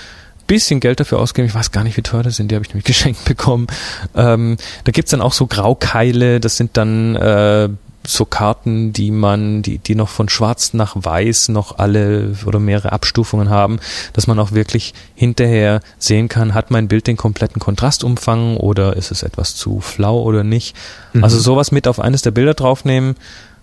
[0.46, 1.46] bisschen Geld dafür ausgeben.
[1.46, 2.50] Ich weiß gar nicht, wie teuer das sind.
[2.50, 3.68] Die habe ich nämlich geschenkt bekommen.
[4.16, 6.40] Ähm, da gibt's dann auch so Graukeile.
[6.40, 7.68] Das sind dann äh,
[8.04, 12.92] so Karten, die man, die, die noch von schwarz nach weiß noch alle oder mehrere
[12.92, 13.78] Abstufungen haben,
[14.12, 19.12] dass man auch wirklich hinterher sehen kann, hat mein Bild den kompletten Kontrastumfang oder ist
[19.12, 20.74] es etwas zu flau oder nicht.
[21.12, 21.22] Mhm.
[21.22, 23.16] Also sowas mit auf eines der Bilder draufnehmen,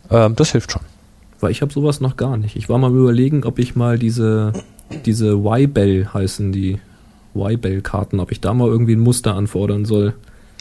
[0.10, 0.84] äh, das hilft schon.
[1.39, 2.55] Weil ich habe sowas noch gar nicht.
[2.55, 4.53] Ich war mal überlegen, ob ich mal diese,
[5.05, 6.79] diese Y-Bell heißen, die
[7.35, 10.13] Y-Bell-Karten, ob ich da mal irgendwie ein Muster anfordern soll.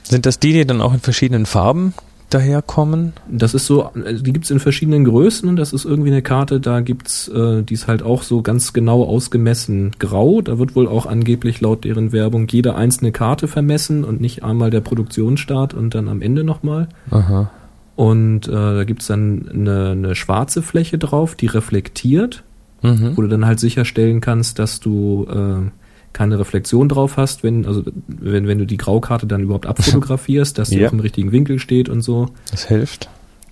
[0.03, 1.95] Sind das die, die dann auch in verschiedenen Farben
[2.31, 3.13] daherkommen?
[3.31, 6.61] Das ist so, also die gibt's in verschiedenen Größen und das ist irgendwie eine Karte,
[6.61, 10.43] da gibt's, äh, die ist halt auch so ganz genau ausgemessen grau.
[10.43, 14.71] Da wird wohl auch angeblich laut deren Werbung jede einzelne Karte vermessen und nicht einmal
[14.71, 16.89] der Produktionsstart und dann am Ende nochmal.
[17.11, 17.51] Aha.
[17.97, 22.43] Und äh, da gibt's dann eine, eine schwarze Fläche drauf, die reflektiert,
[22.83, 23.17] Mhm.
[23.17, 25.71] wo du dann halt sicherstellen kannst, dass du äh,
[26.13, 30.69] keine Reflexion drauf hast, wenn, also wenn, wenn du die Graukarte dann überhaupt abfotografierst, dass
[30.69, 30.85] die Ja.
[30.87, 33.09] auf dem richtigen Winkel steht und so Das hilft.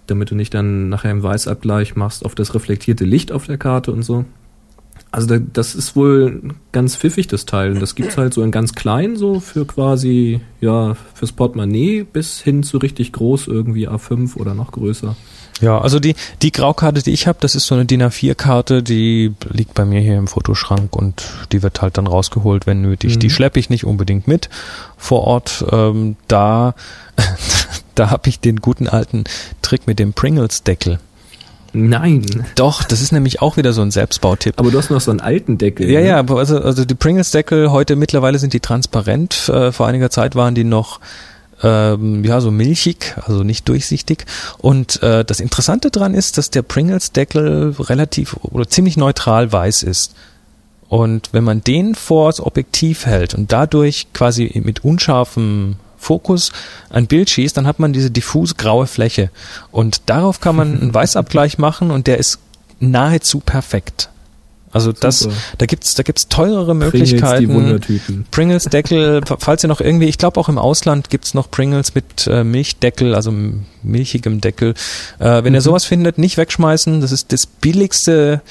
[0.07, 3.93] damit du nicht dann nachher im Weißabgleich machst auf das reflektierte Licht auf der Karte
[3.93, 4.27] und so.
[5.15, 6.43] Also da, das ist wohl
[6.73, 7.73] ganz pfiffig, das Teil.
[7.73, 12.41] Und das gibt's halt so in ganz klein, so für quasi, ja, fürs Portemonnaie bis
[12.41, 15.15] hin zu richtig groß, irgendwie A5 oder noch größer.
[15.61, 19.33] Ja, also die, die Graukarte, die ich habe, das ist so eine DIN A4-Karte, die
[19.49, 23.15] liegt bei mir hier im Fotoschrank und die wird halt dann rausgeholt, wenn nötig.
[23.15, 23.21] Mhm.
[23.21, 24.51] Die schleppe ich nicht unbedingt mit
[24.97, 25.65] vor Ort.
[25.71, 26.75] Ähm, da
[27.95, 29.25] da habe ich den guten alten
[29.63, 30.99] Trick mit dem Pringles-Deckel.
[31.75, 32.47] Nein.
[32.55, 34.55] Doch, das ist nämlich auch wieder so ein Selbstbautipp.
[34.57, 35.91] Aber du hast noch so einen alten Deckel.
[35.91, 36.07] Ja, ne?
[36.07, 39.49] ja, also, also die Pringles-Deckel heute mittlerweile sind die transparent.
[39.49, 41.01] Äh, vor einiger Zeit waren die noch
[41.65, 44.25] ähm, ja so milchig, also nicht durchsichtig.
[44.59, 50.15] Und äh, das Interessante dran ist, dass der Pringles-Deckel relativ oder ziemlich neutral weiß ist.
[50.89, 56.53] Und wenn man den vor das Objektiv hält und dadurch quasi mit unscharfem Fokus
[56.91, 59.31] ein Bild schießt, dann hat man diese diffuse graue Fläche.
[59.71, 62.39] Und darauf kann man einen Weißabgleich machen und der ist
[62.81, 64.11] nahezu perfekt.
[64.75, 65.35] Also das, Super.
[65.59, 67.41] da gibt's, da gibt's teurere Pringles, Möglichkeiten.
[67.41, 68.27] die Wundertüten.
[68.33, 72.27] Pringles Deckel, falls ihr noch irgendwie, ich glaube auch im Ausland gibt's noch Pringles mit
[72.27, 73.33] äh, Milchdeckel, also
[73.85, 74.75] milchigem Deckel.
[75.21, 78.43] Äh, wenn ihr sowas findet, nicht wegschmeißen, das ist das billigste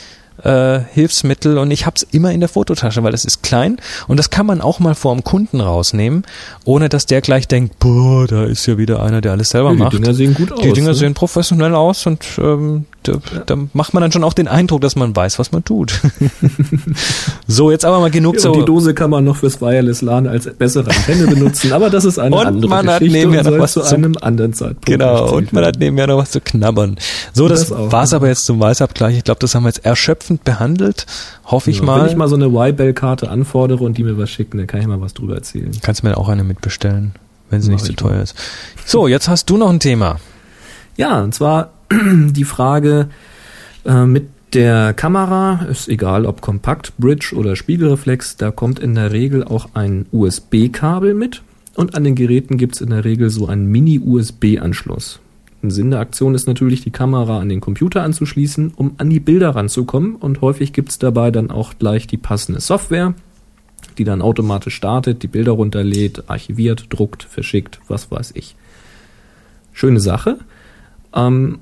[0.44, 3.78] äh, Hilfsmittel und ich hab's immer in der Fototasche, weil das ist klein
[4.08, 6.24] und das kann man auch mal vor dem Kunden rausnehmen,
[6.66, 9.76] ohne dass der gleich denkt, boah, da ist ja wieder einer, der alles selber Ja,
[9.76, 9.94] die macht.
[9.94, 10.62] Dinger sehen gut aus.
[10.62, 10.96] Die Dinger ne?
[10.96, 13.14] sehen professionell aus und ähm, da,
[13.46, 15.94] da macht man dann schon auch den Eindruck, dass man weiß, was man tut.
[17.48, 18.52] so, jetzt aber mal genug Ja, so.
[18.54, 22.06] und die Dose kann man noch fürs Wireless LAN als bessere Antenne benutzen, aber das
[22.06, 24.86] ist eine Und andere man hat Geschichte nebenher und noch was zu einem anderen Zeitpunkt
[24.86, 26.98] Genau, und man hat nebenher noch was zu knabbern.
[27.34, 28.18] So, das, Das war's ja.
[28.18, 29.18] aber jetzt zum Weißabgleich.
[29.18, 31.06] Ich glaube, das haben wir jetzt erschöpfend behandelt.
[31.46, 32.02] Hoffe ich Ja, mal.
[32.02, 34.88] Wenn ich mal so eine Y-Bell-Karte anfordere und die mir was schicken, dann kann ich
[34.88, 35.72] mal was drüber erzählen.
[35.82, 37.14] Kannst mir auch eine mitbestellen,
[37.50, 38.36] wenn sie Mach nicht zu ich teuer ist.
[38.86, 40.18] So, jetzt hast du noch ein Thema.
[40.96, 41.70] Ja, und zwar
[42.32, 43.10] die Frage
[43.86, 49.12] äh, mit der Kamera, ist egal ob Kompakt, Bridge oder Spiegelreflex, da kommt in der
[49.12, 51.42] Regel auch ein USB-Kabel mit
[51.76, 55.20] und an den Geräten gibt's in der Regel so einen Mini-USB-Anschluss.
[55.64, 59.22] Ein Sinn der Aktion ist natürlich, die Kamera an den Computer anzuschließen, um an die
[59.22, 63.14] Bilder ranzukommen und häufig gibt's dabei dann auch gleich die passende Software,
[63.98, 68.56] die dann automatisch startet, die Bilder runterlädt, archiviert, druckt, verschickt, was weiß ich.
[69.72, 70.38] Schöne Sache.
[71.16, 71.60] Ähm,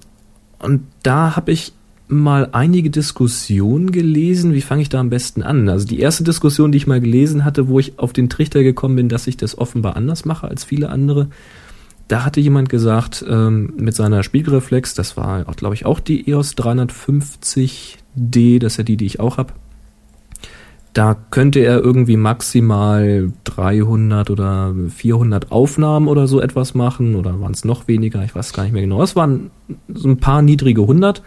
[0.62, 1.74] und da habe ich
[2.08, 4.54] mal einige Diskussionen gelesen.
[4.54, 5.70] Wie fange ich da am besten an?
[5.70, 8.98] Also die erste Diskussion, die ich mal gelesen hatte, wo ich auf den Trichter gekommen
[8.98, 11.30] bin, dass ich das offenbar anders mache als viele andere,
[12.12, 16.58] da hatte jemand gesagt, ähm, mit seiner Spiegelreflex, das war, glaube ich, auch die EOS
[16.58, 19.54] 350D, das ist ja die, die ich auch habe.
[20.94, 27.54] Da könnte er irgendwie maximal 300 oder 400 Aufnahmen oder so etwas machen oder waren
[27.54, 29.02] es noch weniger, ich weiß gar nicht mehr genau.
[29.02, 29.52] Es waren
[29.94, 31.22] so ein paar niedrige 100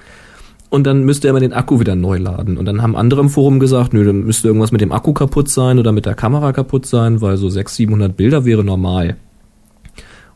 [0.75, 2.59] und dann müsste er mal den Akku wieder neu laden.
[2.59, 5.49] Und dann haben andere im Forum gesagt, nö, dann müsste irgendwas mit dem Akku kaputt
[5.49, 9.17] sein oder mit der Kamera kaputt sein, weil so 600, 700 Bilder wäre normal.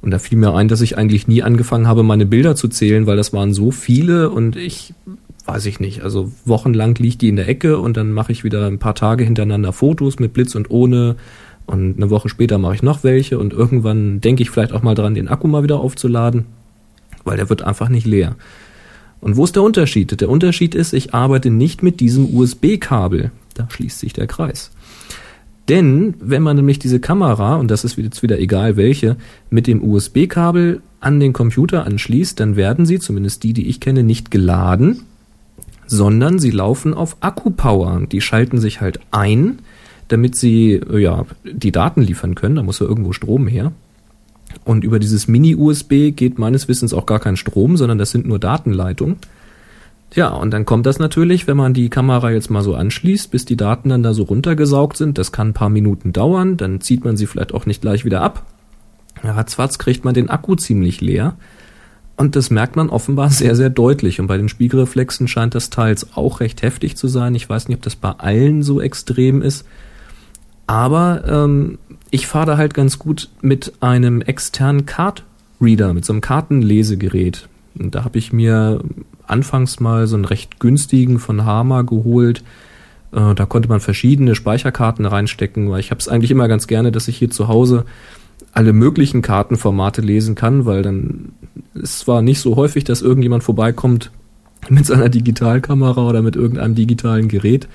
[0.00, 3.06] Und da fiel mir ein, dass ich eigentlich nie angefangen habe, meine Bilder zu zählen,
[3.06, 4.94] weil das waren so viele und ich
[5.48, 6.02] weiß ich nicht.
[6.02, 9.24] Also wochenlang liegt die in der Ecke und dann mache ich wieder ein paar Tage
[9.24, 11.16] hintereinander Fotos mit Blitz und ohne.
[11.66, 14.94] Und eine Woche später mache ich noch welche und irgendwann denke ich vielleicht auch mal
[14.94, 16.44] dran, den Akku mal wieder aufzuladen,
[17.24, 18.36] weil der wird einfach nicht leer.
[19.20, 20.20] Und wo ist der Unterschied?
[20.20, 23.32] Der Unterschied ist, ich arbeite nicht mit diesem USB-Kabel.
[23.54, 24.70] Da schließt sich der Kreis.
[25.68, 29.16] Denn wenn man nämlich diese Kamera, und das ist jetzt wieder egal welche,
[29.50, 34.02] mit dem USB-Kabel an den Computer anschließt, dann werden sie, zumindest die, die ich kenne,
[34.02, 35.02] nicht geladen,
[35.88, 38.02] sondern sie laufen auf Akkupower.
[38.12, 39.58] Die schalten sich halt ein,
[40.06, 42.56] damit sie äh, ja die Daten liefern können.
[42.56, 43.72] Da muss ja irgendwo Strom her.
[44.64, 48.38] Und über dieses Mini-USB geht meines Wissens auch gar kein Strom, sondern das sind nur
[48.38, 49.16] Datenleitungen.
[50.14, 53.44] Ja, und dann kommt das natürlich, wenn man die Kamera jetzt mal so anschließt, bis
[53.44, 55.18] die Daten dann da so runtergesaugt sind.
[55.18, 58.22] Das kann ein paar Minuten dauern, dann zieht man sie vielleicht auch nicht gleich wieder
[58.22, 58.46] ab.
[59.22, 61.36] Ratzfatz kriegt man den Akku ziemlich leer.
[62.18, 64.20] Und das merkt man offenbar sehr, sehr deutlich.
[64.20, 67.34] Und bei den Spiegelreflexen scheint das teils auch recht heftig zu sein.
[67.36, 69.64] Ich weiß nicht, ob das bei allen so extrem ist.
[70.66, 71.78] Aber ähm,
[72.10, 75.24] ich fahre da halt ganz gut mit einem externen Card
[75.60, 77.48] Reader, mit so einem Kartenlesegerät.
[77.78, 78.82] Und da habe ich mir
[79.26, 82.42] anfangs mal so einen recht günstigen von Hama geholt.
[83.12, 86.90] Äh, da konnte man verschiedene Speicherkarten reinstecken, weil ich habe es eigentlich immer ganz gerne,
[86.90, 87.84] dass ich hier zu Hause
[88.52, 91.32] alle möglichen Kartenformate lesen kann, weil dann
[91.74, 94.10] es war nicht so häufig, dass irgendjemand vorbeikommt
[94.68, 97.68] mit seiner Digitalkamera oder mit irgendeinem digitalen Gerät.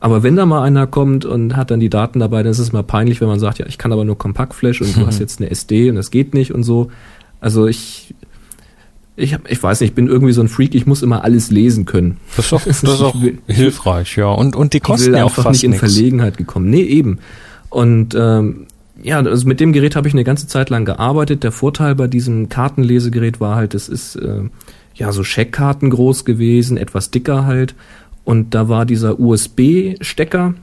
[0.00, 2.72] Aber wenn da mal einer kommt und hat dann die Daten dabei, dann ist es
[2.72, 5.40] mal peinlich, wenn man sagt, ja, ich kann aber nur Kompaktflash und du hast jetzt
[5.40, 6.90] eine SD und das geht nicht und so.
[7.40, 8.14] Also ich,
[9.16, 11.84] ich, ich weiß nicht, ich bin irgendwie so ein Freak, ich muss immer alles lesen
[11.84, 12.18] können.
[12.36, 14.26] Das ist doch, das ist Ich will- hilfreich, ja.
[14.26, 15.80] Und, und die Ich kosten will ja auch einfach fast nicht in nichts.
[15.92, 16.68] Verlegenheit gekommen.
[16.68, 17.18] Nee, eben.
[17.70, 18.66] Und ähm,
[19.02, 21.42] ja, also mit dem Gerät habe ich eine ganze Zeit lang gearbeitet.
[21.42, 24.42] Der Vorteil bei diesem Kartenlesegerät war halt, es ist äh,
[24.94, 27.74] ja so Scheckkarten groß gewesen, etwas dicker halt.
[28.24, 30.54] Und da war dieser USB-Stecker,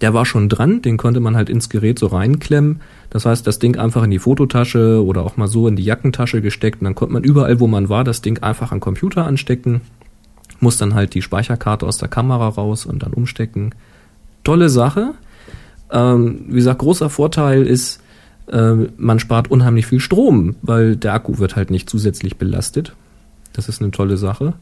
[0.00, 2.80] der war schon dran, den konnte man halt ins Gerät so reinklemmen.
[3.10, 6.40] Das heißt, das Ding einfach in die Fototasche oder auch mal so in die Jackentasche
[6.40, 9.80] gesteckt und dann konnte man überall, wo man war, das Ding einfach am Computer anstecken.
[10.60, 13.74] muss dann halt die Speicherkarte aus der Kamera raus und dann umstecken.
[14.44, 15.14] Tolle Sache.
[15.92, 18.00] Ähm, wie gesagt, großer Vorteil ist,
[18.50, 22.94] äh, man spart unheimlich viel Strom, weil der Akku wird halt nicht zusätzlich belastet.
[23.52, 24.54] Das ist eine tolle Sache.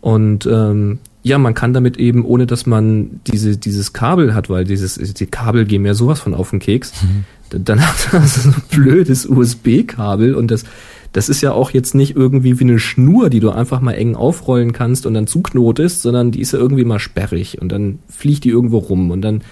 [0.00, 4.64] Und ähm, ja, man kann damit eben, ohne dass man diese, dieses Kabel hat, weil
[4.64, 7.24] dieses, die Kabel gehen mir sowas von auf den Keks, mhm.
[7.64, 10.64] dann hat man so ein blödes USB-Kabel und das,
[11.12, 14.14] das ist ja auch jetzt nicht irgendwie wie eine Schnur, die du einfach mal eng
[14.14, 18.44] aufrollen kannst und dann zuknotest, sondern die ist ja irgendwie mal sperrig und dann fliegt
[18.44, 19.42] die irgendwo rum und dann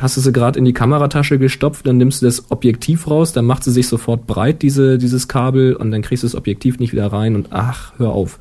[0.00, 3.44] hast du sie gerade in die Kameratasche gestopft, dann nimmst du das Objektiv raus, dann
[3.44, 6.92] macht sie sich sofort breit, diese, dieses Kabel, und dann kriegst du das Objektiv nicht
[6.92, 8.38] wieder rein und ach, hör auf.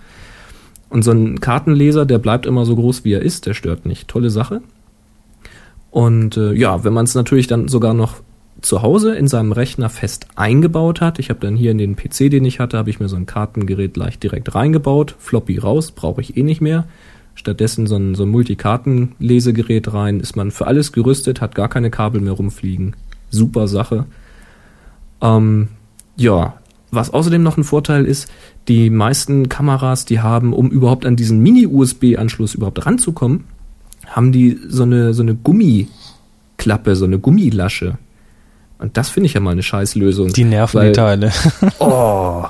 [0.89, 4.07] Und so ein Kartenleser, der bleibt immer so groß, wie er ist, der stört nicht.
[4.07, 4.61] Tolle Sache.
[5.91, 8.21] Und äh, ja, wenn man es natürlich dann sogar noch
[8.61, 12.29] zu Hause in seinem Rechner fest eingebaut hat, ich habe dann hier in den PC,
[12.29, 16.21] den ich hatte, habe ich mir so ein Kartengerät leicht direkt reingebaut, Floppy raus, brauche
[16.21, 16.85] ich eh nicht mehr.
[17.39, 21.89] Stattdessen so ein, so ein Multikartenlesegerät rein, ist man für alles gerüstet, hat gar keine
[21.89, 22.97] Kabel mehr rumfliegen.
[23.29, 24.07] Super Sache.
[25.21, 25.69] Ähm,
[26.17, 26.55] ja,
[26.91, 28.29] was außerdem noch ein Vorteil ist,
[28.67, 33.45] die meisten Kameras, die haben, um überhaupt an diesen Mini-USB-Anschluss überhaupt ranzukommen,
[34.05, 37.97] haben die so eine, so eine Gummiklappe, so eine Gummilasche.
[38.79, 40.33] Und das finde ich ja mal eine Scheißlösung.
[40.33, 41.31] Die nerven weil, die Teile.
[41.79, 42.43] oh,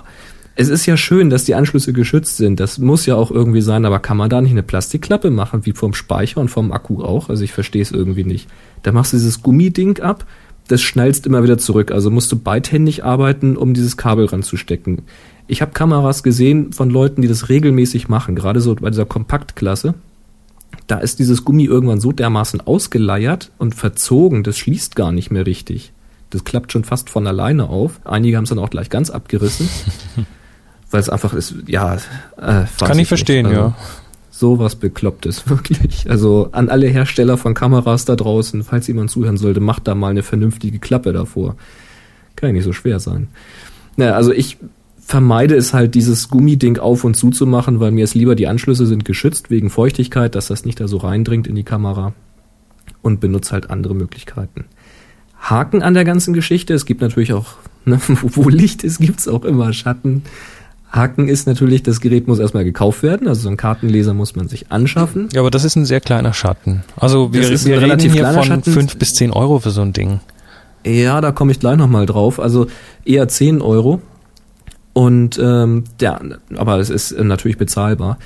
[0.59, 2.59] es ist ja schön, dass die Anschlüsse geschützt sind.
[2.59, 5.71] Das muss ja auch irgendwie sein, aber kann man da nicht eine Plastikklappe machen, wie
[5.71, 7.29] vom Speicher und vom Akku auch?
[7.29, 8.49] Also ich verstehe es irgendwie nicht.
[8.83, 10.25] Da machst du dieses Gummiding ab
[10.69, 11.91] das schnallst immer wieder zurück.
[11.91, 15.01] Also musst du beidhändig arbeiten, um dieses Kabel ranzustecken.
[15.47, 19.95] Ich habe Kameras gesehen von Leuten, die das regelmäßig machen, gerade so bei dieser Kompaktklasse.
[20.85, 25.45] Da ist dieses Gummi irgendwann so dermaßen ausgeleiert und verzogen, das schließt gar nicht mehr
[25.45, 25.91] richtig.
[26.29, 27.99] Das klappt schon fast von alleine auf.
[28.05, 29.67] Einige haben es dann auch gleich ganz abgerissen,
[30.91, 31.95] weil es einfach ist, ja.
[31.95, 33.75] Äh, Kann ich, ich verstehen, also, ja
[34.39, 36.09] sowas Beklopptes, wirklich.
[36.09, 40.09] Also an alle Hersteller von Kameras da draußen, falls jemand zuhören sollte, macht da mal
[40.09, 41.55] eine vernünftige Klappe davor.
[42.35, 43.27] Kann ja nicht so schwer sein.
[43.97, 44.57] Naja, also ich
[44.97, 48.47] vermeide es halt, dieses Gummiding auf und zu zu machen, weil mir ist lieber, die
[48.47, 52.13] Anschlüsse sind geschützt wegen Feuchtigkeit, dass das nicht da so reindringt in die Kamera
[53.01, 54.65] und benutze halt andere Möglichkeiten.
[55.39, 57.47] Haken an der ganzen Geschichte, es gibt natürlich auch,
[57.85, 60.23] ne, wo Licht ist, gibt's auch immer Schatten.
[60.91, 64.47] Haken ist natürlich, das Gerät muss erstmal gekauft werden, also so ein Kartenleser muss man
[64.47, 65.29] sich anschaffen.
[65.33, 66.83] Ja, aber das ist ein sehr kleiner Schatten.
[66.97, 68.71] Also wir, wir reden hier von Schatten.
[68.71, 70.19] fünf bis zehn Euro für so ein Ding.
[70.85, 72.39] Ja, da komme ich gleich nochmal drauf.
[72.39, 72.67] Also
[73.05, 74.01] eher zehn Euro.
[74.93, 76.19] Und ähm, der,
[76.55, 78.17] aber es ist natürlich bezahlbar.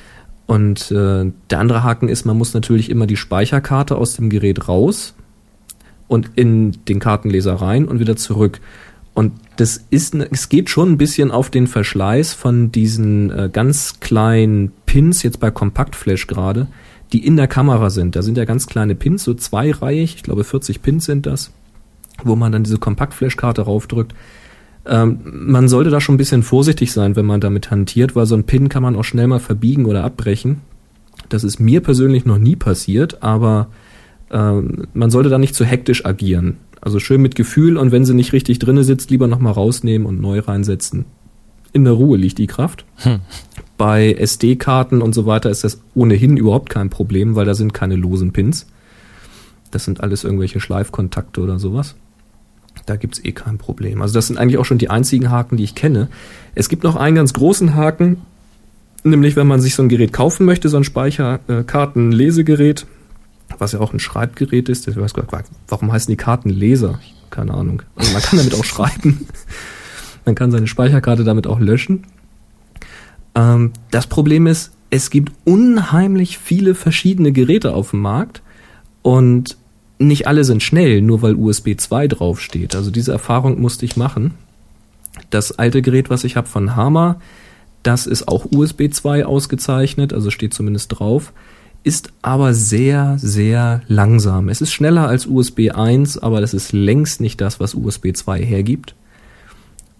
[0.45, 4.67] Und äh, der andere Haken ist, man muss natürlich immer die Speicherkarte aus dem Gerät
[4.67, 5.13] raus
[6.07, 8.61] und in den Kartenleser rein und wieder zurück.
[9.13, 13.99] Und das ist, es geht schon ein bisschen auf den Verschleiß von diesen äh, ganz
[13.99, 16.67] kleinen Pins, jetzt bei Kompaktflash gerade,
[17.11, 18.15] die in der Kamera sind.
[18.15, 21.51] Da sind ja ganz kleine Pins, so zweireihig, ich glaube 40 Pins sind das,
[22.23, 24.15] wo man dann diese Kompaktflash-Karte raufdrückt.
[24.85, 28.35] Ähm, man sollte da schon ein bisschen vorsichtig sein, wenn man damit hantiert, weil so
[28.35, 30.61] ein Pin kann man auch schnell mal verbiegen oder abbrechen.
[31.29, 33.67] Das ist mir persönlich noch nie passiert, aber
[34.33, 36.57] ähm, man sollte da nicht zu hektisch agieren.
[36.81, 40.19] Also schön mit Gefühl und wenn sie nicht richtig drinne sitzt, lieber nochmal rausnehmen und
[40.19, 41.05] neu reinsetzen.
[41.71, 42.85] In der Ruhe liegt die Kraft.
[42.97, 43.21] Hm.
[43.77, 47.95] Bei SD-Karten und so weiter ist das ohnehin überhaupt kein Problem, weil da sind keine
[47.95, 48.67] losen Pins.
[49.71, 51.95] Das sind alles irgendwelche Schleifkontakte oder sowas.
[52.85, 54.01] Da gibt's eh kein Problem.
[54.01, 56.09] Also das sind eigentlich auch schon die einzigen Haken, die ich kenne.
[56.53, 58.17] Es gibt noch einen ganz großen Haken,
[59.03, 62.85] nämlich wenn man sich so ein Gerät kaufen möchte, so ein Speicherkartenlesegerät,
[63.57, 64.87] was ja auch ein Schreibgerät ist.
[64.87, 65.25] Ich weiß gar
[65.67, 66.99] warum heißen die Karten Leser?
[67.29, 67.81] Keine Ahnung.
[67.95, 69.27] Also man kann damit auch schreiben.
[70.25, 72.05] Man kann seine Speicherkarte damit auch löschen.
[73.35, 78.41] Ähm, das Problem ist, es gibt unheimlich viele verschiedene Geräte auf dem Markt
[79.01, 79.57] und
[79.99, 82.75] nicht alle sind schnell, nur weil USB 2 draufsteht.
[82.75, 84.35] Also diese Erfahrung musste ich machen.
[85.29, 87.19] Das alte Gerät, was ich habe von Hama,
[87.81, 91.33] das ist auch USB 2 ausgezeichnet, also steht zumindest drauf
[91.83, 94.49] ist aber sehr, sehr langsam.
[94.49, 98.41] Es ist schneller als USB 1, aber das ist längst nicht das, was USB 2
[98.41, 98.95] hergibt.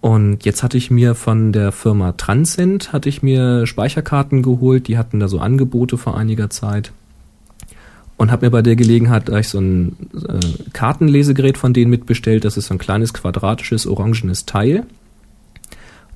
[0.00, 4.98] Und jetzt hatte ich mir von der Firma Transcend hatte ich mir Speicherkarten geholt, die
[4.98, 6.92] hatten da so Angebote vor einiger Zeit.
[8.16, 12.44] Und habe mir bei der Gelegenheit gleich so ein äh, Kartenlesegerät von denen mitbestellt.
[12.44, 14.84] Das ist so ein kleines quadratisches orangenes Teil.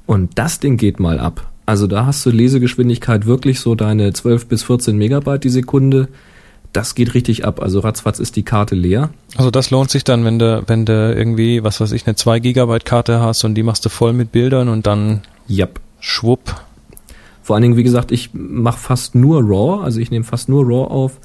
[0.06, 1.50] Und das Ding geht mal ab.
[1.68, 6.08] Also da hast du Lesegeschwindigkeit wirklich so deine 12 bis 14 Megabyte die Sekunde.
[6.72, 7.60] Das geht richtig ab.
[7.60, 9.10] Also ratzfatz ist die Karte leer.
[9.36, 12.38] Also das lohnt sich dann, wenn du, wenn du irgendwie, was weiß ich, eine 2
[12.38, 15.78] Gigabyte Karte hast und die machst du voll mit Bildern und dann yep.
[16.00, 16.54] schwupp.
[17.42, 20.64] Vor allen Dingen, wie gesagt, ich mache fast nur RAW, also ich nehme fast nur
[20.64, 21.20] RAW auf.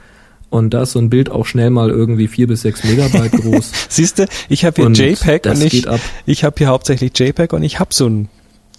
[0.50, 3.72] Und da ist so ein Bild auch schnell mal irgendwie vier bis sechs Megabyte groß.
[3.88, 5.88] Siehst du, ich habe hier Und JPEG und ich,
[6.26, 8.28] ich habe hier hauptsächlich JPEG und ich habe so einen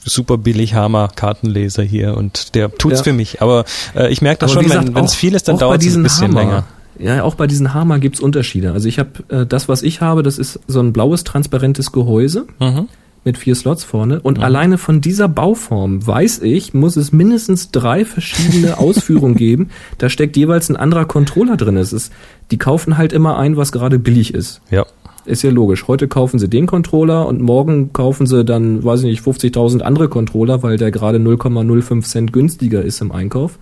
[0.04, 3.04] super billig Hammer Kartenleser hier und der tut's Ja.
[3.04, 3.40] für mich.
[3.42, 3.64] Aber
[3.96, 5.84] äh, ich merke das Aber schon, wenn es viel ist, dann auch bei dauert es
[5.84, 6.64] ein diesen bisschen Hammer, länger.
[6.98, 8.72] Ja, auch bei diesen Hammer gibt's Unterschiede.
[8.72, 12.46] Also ich habe äh, das, was ich habe, das ist so ein blaues, transparentes Gehäuse
[12.60, 12.88] Mhm.
[13.24, 14.20] mit vier Slots vorne.
[14.20, 19.70] Und alleine von dieser Bauform weiß ich, muss es mindestens drei verschiedene Ausführungen geben.
[19.98, 21.76] Da steckt jeweils ein anderer Controller drin.
[21.78, 22.12] Es ist,
[22.52, 24.60] die kaufen halt immer ein, was gerade billig ist.
[24.70, 24.84] Ja.
[25.26, 25.88] Ist ja logisch.
[25.88, 30.08] Heute kaufen sie den Controller und morgen kaufen sie dann, weiß ich nicht, 50.000 andere
[30.08, 33.58] Controller, weil der gerade 0,05 Cent günstiger ist im Einkauf.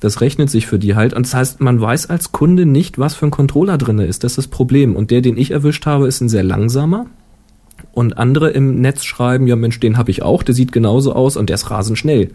[0.00, 1.14] Das rechnet sich für die halt.
[1.14, 4.24] Und das heißt, man weiß als Kunde nicht, was für ein Controller drinne ist.
[4.24, 4.96] Das ist das Problem.
[4.96, 7.06] Und der, den ich erwischt habe, ist ein sehr langsamer.
[7.92, 11.36] Und andere im Netz schreiben, ja Mensch, den habe ich auch, der sieht genauso aus
[11.36, 12.30] und der ist rasend schnell.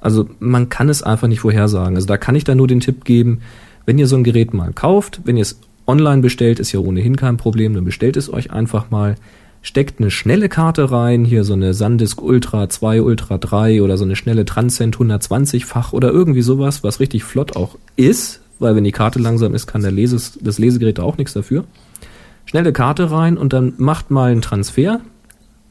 [0.00, 1.96] Also man kann es einfach nicht vorhersagen.
[1.96, 3.40] Also da kann ich da nur den Tipp geben,
[3.86, 7.16] wenn ihr so ein Gerät mal kauft, wenn ihr es online bestellt, ist ja ohnehin
[7.16, 9.16] kein Problem, dann bestellt es euch einfach mal,
[9.62, 14.04] steckt eine schnelle Karte rein, hier so eine SanDisk Ultra 2, Ultra 3 oder so
[14.04, 18.92] eine schnelle Transcend 120-fach oder irgendwie sowas, was richtig flott auch ist, weil wenn die
[18.92, 21.64] Karte langsam ist, kann der Leses, das Lesegerät auch nichts dafür.
[22.44, 25.00] Schnelle Karte rein und dann macht mal einen Transfer,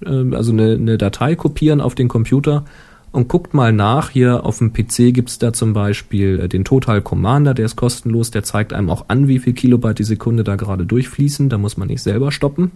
[0.03, 2.65] äh, also eine, eine Datei kopieren auf den Computer
[3.13, 4.09] und guckt mal nach.
[4.09, 8.31] Hier auf dem PC gibt's da zum Beispiel äh, den Total Commander, der ist kostenlos,
[8.31, 11.47] der zeigt einem auch an, wie viel Kilobyte die Sekunde da gerade durchfließen.
[11.47, 12.71] Da muss man nicht selber stoppen.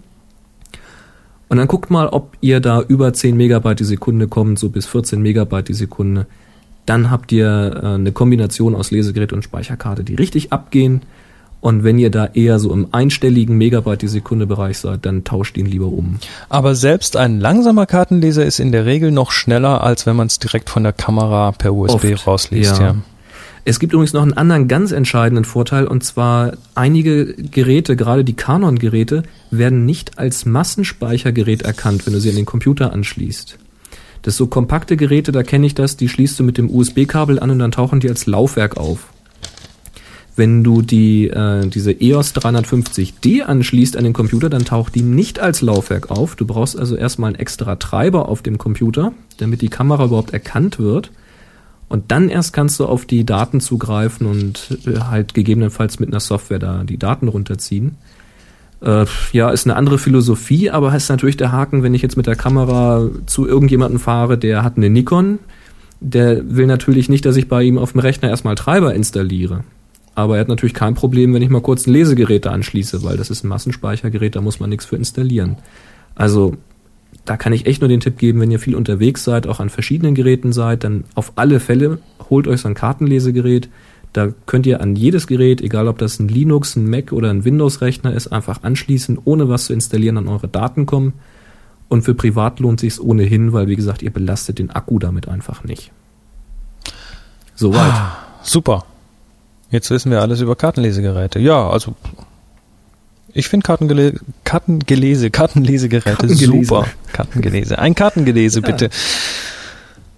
[1.50, 4.86] Und dann guckt mal, ob ihr da über 10 Megabyte die Sekunde kommt, so bis
[4.86, 6.28] 14 Megabyte die Sekunde.
[6.86, 11.02] Dann habt ihr äh, eine Kombination aus Lesegerät und Speicherkarte, die richtig abgehen.
[11.60, 15.58] Und wenn ihr da eher so im einstelligen Megabyte die Sekunde Bereich seid, dann tauscht
[15.58, 16.18] ihn lieber um.
[16.50, 20.40] Aber selbst ein langsamer Kartenleser ist in der Regel noch schneller, als wenn man es
[20.40, 22.80] direkt von der Kamera per USB Oft, rausliest.
[22.80, 22.86] ja.
[22.86, 22.96] Ja.
[23.66, 28.32] Es gibt übrigens noch einen anderen ganz entscheidenden Vorteil und zwar einige Geräte, gerade die
[28.32, 33.58] Canon-Geräte, werden nicht als Massenspeichergerät erkannt, wenn du sie an den Computer anschließt.
[34.22, 37.50] Das so kompakte Geräte, da kenne ich das, die schließt du mit dem USB-Kabel an
[37.50, 39.10] und dann tauchen die als Laufwerk auf.
[40.38, 45.40] Wenn du die äh, diese EOS 350D anschließt an den Computer, dann taucht die nicht
[45.40, 46.36] als Laufwerk auf.
[46.36, 50.78] Du brauchst also erstmal einen extra Treiber auf dem Computer, damit die Kamera überhaupt erkannt
[50.78, 51.12] wird.
[51.90, 56.20] Und dann erst kannst du auf die Daten zugreifen und äh, halt gegebenenfalls mit einer
[56.20, 57.96] Software da die Daten runterziehen.
[58.82, 62.28] Äh, ja, ist eine andere Philosophie, aber ist natürlich der Haken, wenn ich jetzt mit
[62.28, 65.40] der Kamera zu irgendjemandem fahre, der hat eine Nikon,
[66.00, 69.64] der will natürlich nicht, dass ich bei ihm auf dem Rechner erstmal Treiber installiere.
[70.18, 73.18] Aber er hat natürlich kein Problem, wenn ich mal kurz ein Lesegerät da anschließe, weil
[73.18, 75.58] das ist ein Massenspeichergerät, da muss man nichts für installieren.
[76.16, 76.58] Also
[77.24, 79.70] da kann ich echt nur den Tipp geben, wenn ihr viel unterwegs seid, auch an
[79.70, 82.00] verschiedenen Geräten seid, dann auf alle Fälle
[82.32, 83.70] holt euch so ein Kartenlesegerät.
[84.12, 87.46] Da könnt ihr an jedes Gerät, egal ob das ein Linux, ein Mac oder ein
[87.46, 91.14] Windows-Rechner ist, einfach anschließen, ohne was zu installieren, an eure Daten kommen.
[91.90, 95.64] Und für privat lohnt sich's ohnehin, weil wie gesagt, ihr belastet den Akku damit einfach
[95.64, 95.92] nicht.
[97.54, 97.94] Soweit.
[98.42, 98.84] Super.
[99.70, 101.40] Jetzt wissen wir alles über Kartenlesegeräte.
[101.40, 101.96] Ja, also
[103.34, 104.14] ich finde Kartengele
[104.44, 106.66] Kartengelese, Kartenlesegeräte Kartengelese.
[106.68, 106.88] super.
[107.12, 107.78] Kartengelese.
[107.78, 108.90] Ein Kartengelese, bitte.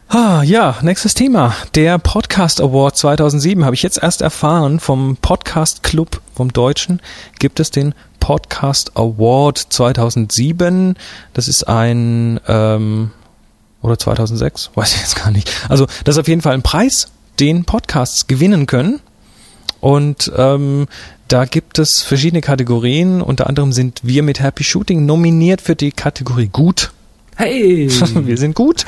[0.08, 1.56] Ah, ja, nächstes Thema.
[1.76, 7.02] Der Podcast Award 2007 habe ich jetzt erst erfahren vom Podcast Club vom Deutschen
[7.38, 10.96] gibt es den Podcast Award 2007.
[11.34, 13.12] Das ist ein ähm,
[13.82, 15.52] oder 2006, weiß ich jetzt gar nicht.
[15.70, 19.02] Also das ist auf jeden Fall ein Preis, den Podcasts gewinnen können.
[19.82, 20.88] Und ähm,
[21.28, 23.22] da gibt es verschiedene Kategorien.
[23.22, 26.92] Unter anderem sind wir mit Happy Shooting nominiert für die Kategorie Gut.
[27.36, 27.90] Hey!
[28.14, 28.86] wir sind gut.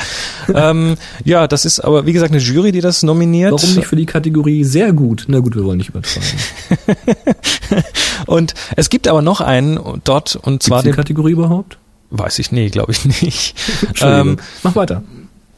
[0.54, 3.54] ähm, ja, das ist aber wie gesagt eine Jury, die das nominiert.
[3.54, 5.24] Warum nicht für die Kategorie sehr gut?
[5.30, 6.28] Na gut, wir wollen nicht übertreiben.
[8.26, 11.78] Und es gibt aber noch einen dort und zwar Gibt's die den Kategorie überhaupt?
[12.12, 13.56] weiß ich nee, glaube ich nicht.
[14.02, 15.04] Ähm, Mach weiter.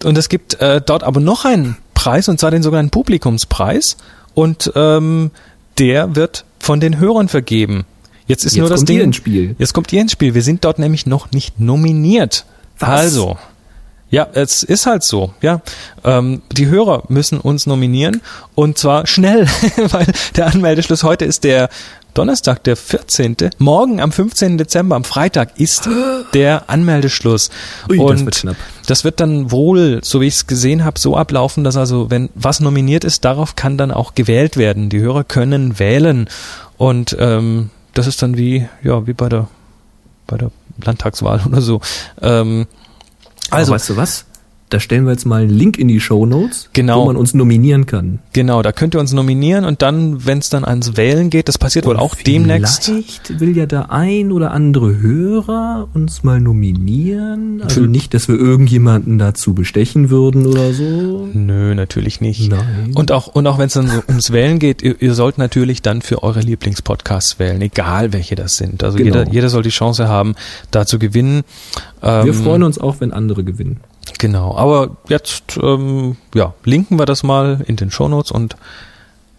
[0.03, 3.97] Und es gibt äh, dort aber noch einen Preis, und zwar den sogenannten Publikumspreis.
[4.33, 5.31] Und ähm,
[5.79, 7.85] der wird von den Hörern vergeben.
[8.25, 8.97] Jetzt ist Jetzt nur das kommt Ding.
[8.97, 9.55] ihr ins Spiel.
[9.59, 10.33] Jetzt kommt ihr ins Spiel.
[10.33, 12.45] Wir sind dort nämlich noch nicht nominiert.
[12.79, 12.89] Was?
[12.89, 13.37] Also.
[14.13, 15.61] Ja, es ist halt so, ja.
[16.03, 18.21] Ähm, die Hörer müssen uns nominieren
[18.53, 19.47] und zwar schnell,
[19.89, 20.05] weil
[20.35, 21.67] der Anmeldeschluss heute ist der
[22.13, 23.37] Donnerstag, der 14.
[23.57, 24.59] Morgen am 15.
[24.59, 25.89] Dezember, am Freitag ist
[26.35, 27.49] der Anmeldeschluss.
[27.89, 28.55] Ui, das und wird knapp.
[28.85, 32.29] das wird dann wohl, so wie ich es gesehen habe, so ablaufen, dass also, wenn
[32.35, 34.89] was nominiert ist, darauf kann dann auch gewählt werden.
[34.89, 36.29] Die Hörer können wählen.
[36.77, 39.47] Und ähm, das ist dann wie, ja, wie bei der
[40.27, 40.51] bei der
[40.83, 41.81] Landtagswahl oder so.
[42.21, 42.67] Ähm,
[43.53, 44.25] Also, also, weißt du was?
[44.73, 47.01] Da stellen wir jetzt mal einen Link in die Show Notes, Genau.
[47.03, 48.17] wo man uns nominieren kann.
[48.33, 51.59] Genau, da könnt ihr uns nominieren und dann, wenn es dann ans Wählen geht, das
[51.59, 52.85] passiert wohl auch demnächst.
[52.85, 57.61] Vielleicht will ja der ein oder andere Hörer uns mal nominieren.
[57.61, 61.27] Also Für- nicht, dass wir irgendjemanden dazu bestechen würden oder so.
[61.33, 62.49] Nö, natürlich nicht.
[62.49, 62.93] Nein.
[62.95, 65.83] Und auch, und auch wenn es dann so ums Wählen geht, ihr, ihr sollt natürlich
[65.83, 68.83] dann für eure Lieblingspodcasts wählen, egal welche das sind.
[68.83, 69.19] Also Genau.
[69.19, 70.33] jeder, jeder soll die Chance haben,
[70.71, 71.43] da zu gewinnen.
[72.01, 73.77] Ähm, Wir freuen uns auch, wenn andere gewinnen.
[74.19, 78.55] Genau, aber jetzt ähm, ja, linken wir das mal in den Shownotes und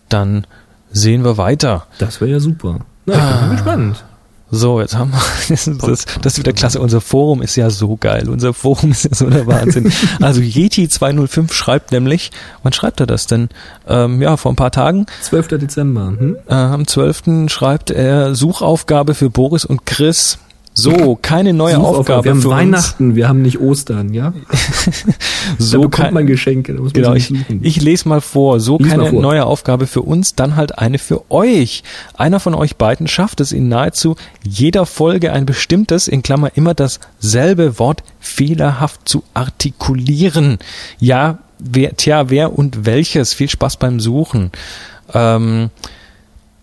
[0.08, 0.46] dann
[0.92, 1.86] sehen wir weiter.
[1.98, 2.80] Das wäre ja super.
[3.06, 3.40] Na, ich bin Ah.
[3.46, 4.04] mal gespannt.
[4.50, 6.80] So, jetzt haben wir, das, ist- das, das ist wieder klasse.
[6.80, 8.28] Unser Forum ist ja so geil.
[8.28, 9.90] Unser Forum ist ja so der Wahnsinn.
[10.20, 12.30] Also Yeti205 schreibt nämlich,
[12.62, 13.48] wann schreibt er das denn?
[13.88, 15.48] Ähm, ja, vor ein paar Tagen, 12.
[15.48, 16.14] Dezember.
[16.18, 16.36] Hm?
[16.48, 17.48] äh, am 12.
[17.50, 20.38] schreibt er Suchaufgabe für Boris und Chris.
[20.76, 21.98] So, keine neue Suchaufgabe.
[21.98, 22.56] Aufgabe Wir haben für uns.
[22.56, 24.32] Weihnachten, wir haben nicht Ostern, ja?
[25.58, 27.60] So da bekommt man Geschenke, da muss man Genau, sie ich, suchen.
[27.62, 28.58] ich lese mal vor.
[28.60, 29.22] So Lies keine vor.
[29.22, 31.84] neue Aufgabe für uns, dann halt eine für euch.
[32.14, 36.74] Einer von euch beiden schafft es in nahezu jeder Folge ein bestimmtes, in Klammer immer
[36.74, 40.58] dasselbe Wort fehlerhaft zu artikulieren.
[40.98, 43.32] Ja, wer, tja, wer und welches?
[43.32, 44.50] Viel Spaß beim Suchen.
[45.12, 45.70] Ähm,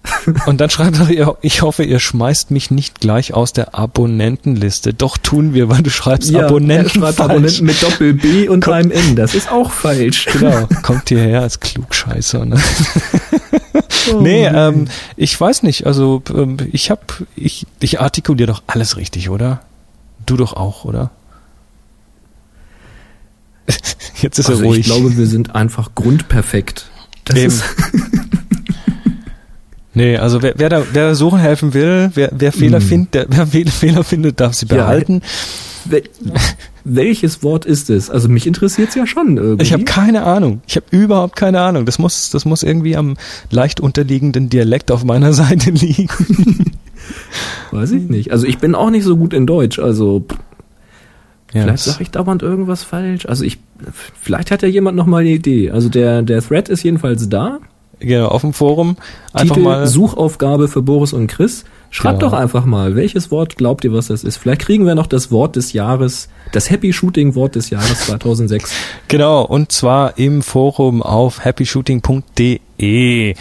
[0.46, 4.94] und dann schreibt er, ich hoffe, ihr schmeißt mich nicht gleich aus der Abonnentenliste.
[4.94, 7.32] Doch tun wir, weil du schreibst ja, Abonnenten er schreibt falsch.
[7.32, 9.16] Abonnenten mit Doppel B und einem N.
[9.16, 10.26] Das ist auch falsch.
[10.32, 12.46] Genau, kommt hierher als Klugscheißer.
[12.46, 12.60] Ne?
[14.14, 18.98] Oh, nee, ähm, ich weiß nicht, also ähm, ich hab, ich, ich artikuliere doch alles
[18.98, 19.62] richtig, oder?
[20.26, 21.12] Du doch auch, oder?
[24.22, 24.80] Jetzt ist also er ruhig.
[24.80, 26.90] ich glaube, wir sind einfach grundperfekt.
[27.26, 27.62] Das Eben.
[29.94, 32.84] Nee, also wer, wer da wer suchen helfen will, wer, wer Fehler Mm.
[32.84, 35.22] findet, der, wer Fe- Fehler findet, darf sie Ja, behalten.
[35.86, 36.04] Wel
[36.84, 38.10] welches Wort ist es?
[38.10, 39.64] Also mich interessiert's ja schon irgendwie.
[39.64, 40.62] Ich habe keine Ahnung.
[40.66, 41.86] Ich habe überhaupt keine Ahnung.
[41.86, 43.18] Das muss, das muss irgendwie am
[43.52, 46.08] leicht unterliegenden Dialekt auf meiner Seite liegen.
[47.72, 48.32] Weiß ich nicht.
[48.32, 49.78] Also ich bin auch nicht so gut in Deutsch.
[49.80, 50.38] Also pff,
[51.54, 53.26] Ja, vielleicht sage ich dauernd irgendwas falsch.
[53.28, 53.60] Also ich,
[54.20, 55.70] vielleicht hat ja jemand noch mal eine Idee.
[55.72, 57.60] Also der der Thread ist jedenfalls da.
[58.02, 58.98] Genau, auf dem Forum
[59.34, 59.88] einfach Titel mal.
[59.88, 61.64] Suchaufgabe für Boris und Chris.
[61.94, 62.32] Schreibt Genau.
[62.32, 64.38] doch einfach mal, welches Wort glaubt ihr, was das ist?
[64.38, 68.72] Vielleicht kriegen wir noch das Wort des Jahres, das Happy Shooting Wort des Jahres 2006.
[69.10, 73.36] Genau, und zwar im Forum auf happyshooting.de.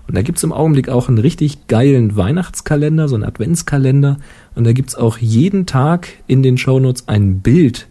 [0.08, 4.18] Und da gibt's im Augenblick auch einen richtig geilen Weihnachtskalender, so einen Adventskalender.
[4.56, 7.88] Und da gibt's auch jeden Tag in den Shownotes ein Bild,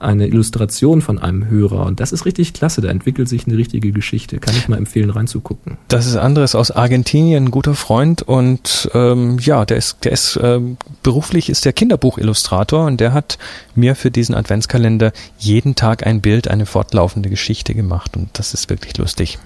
[0.00, 1.84] eine Illustration von einem Hörer.
[1.84, 2.80] Und das ist richtig klasse.
[2.80, 4.38] Da entwickelt sich eine richtige Geschichte.
[4.38, 5.76] Kann ich mal empfehlen, reinzugucken.
[5.88, 10.38] Das ist Andres aus Argentinien, ein guter Freund und ähm, ja, der ist, der ist
[10.42, 13.38] ähm, beruflich ist der Kinderbuchillustrator und der hat
[13.74, 18.70] mir für diesen Adventskalender jeden Tag ein Bild, eine fortlaufende Geschichte gemacht und das ist
[18.70, 19.38] wirklich lustig.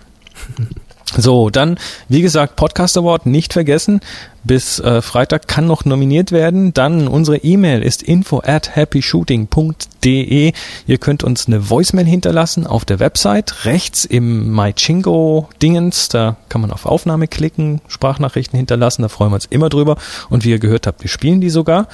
[1.17, 4.01] So, dann, wie gesagt, Podcast Award nicht vergessen.
[4.45, 6.75] Bis äh, Freitag kann noch nominiert werden.
[6.75, 10.53] Dann unsere E-Mail ist info at happyshooting.de.
[10.87, 13.67] Ihr könnt uns eine Voicemail hinterlassen auf der Website.
[13.67, 19.47] Rechts im MyChingo-Dingens, da kann man auf Aufnahme klicken, Sprachnachrichten hinterlassen, da freuen wir uns
[19.47, 19.97] immer drüber.
[20.29, 21.87] Und wie ihr gehört habt, wir spielen die sogar.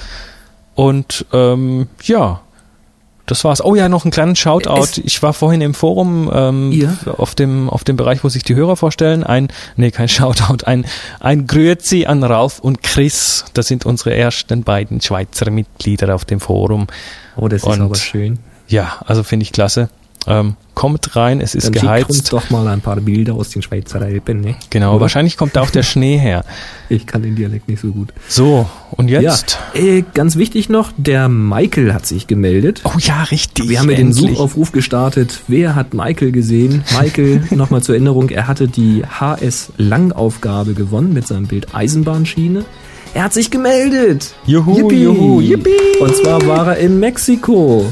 [0.75, 2.41] Und ähm, ja,
[3.29, 3.63] das war's.
[3.63, 4.79] Oh ja, noch einen kleinen Shoutout.
[4.83, 6.95] Es- Ich war vorhin im Forum ähm, Ja.
[7.17, 9.23] auf dem auf dem Bereich, wo sich die Hörer vorstellen.
[9.23, 10.85] Ein, nee, kein Shoutout, ein
[11.19, 13.45] ein Grüezi an Ralf und Chris.
[13.53, 16.87] Das sind unsere ersten beiden Schweizer Mitglieder auf dem Forum.
[17.35, 18.39] Oh, das ist Und- aber schön.
[18.67, 19.89] Ja, also finde ich klasse.
[20.29, 22.33] Ähm, kommt rein, es ist Dann schickt uns geheizt.
[22.33, 24.55] doch mal ein paar Bilder aus den Schweizer Alpen, ne?
[24.69, 25.01] Genau, Oder?
[25.01, 26.45] wahrscheinlich kommt da auch der Schnee her.
[26.87, 28.13] Ich kann den Dialekt nicht so gut.
[28.27, 29.57] So, und jetzt?
[29.73, 32.81] Ja, äh, ganz wichtig noch, der Michael hat sich gemeldet.
[32.85, 33.67] Oh ja, richtig.
[33.67, 34.13] Wir haben ja den.
[34.13, 35.41] Suchaufruf gestartet.
[35.47, 36.83] Wer hat Michael gesehen?
[37.01, 42.63] Michael, nochmal zur Erinnerung, er hatte die HS Langaufgabe gewonnen mit seinem Bild Eisenbahnschiene.
[43.15, 44.35] Er hat sich gemeldet.
[44.45, 45.03] Juhu, Yippie.
[45.03, 45.71] juhu, yippie.
[45.99, 47.91] Und zwar war er in Mexiko.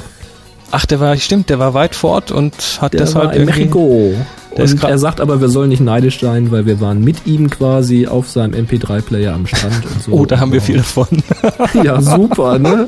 [0.71, 4.13] Ach, der war, stimmt, der war weit fort und hat Der deshalb war in Mexiko.
[4.57, 7.25] Der ist Und er sagt aber, wir sollen nicht neidisch sein, weil wir waren mit
[7.25, 10.11] ihm quasi auf seinem MP3-Player am Strand und so.
[10.11, 11.07] Oh, da haben wir viel davon.
[11.83, 12.87] Ja, super, ne?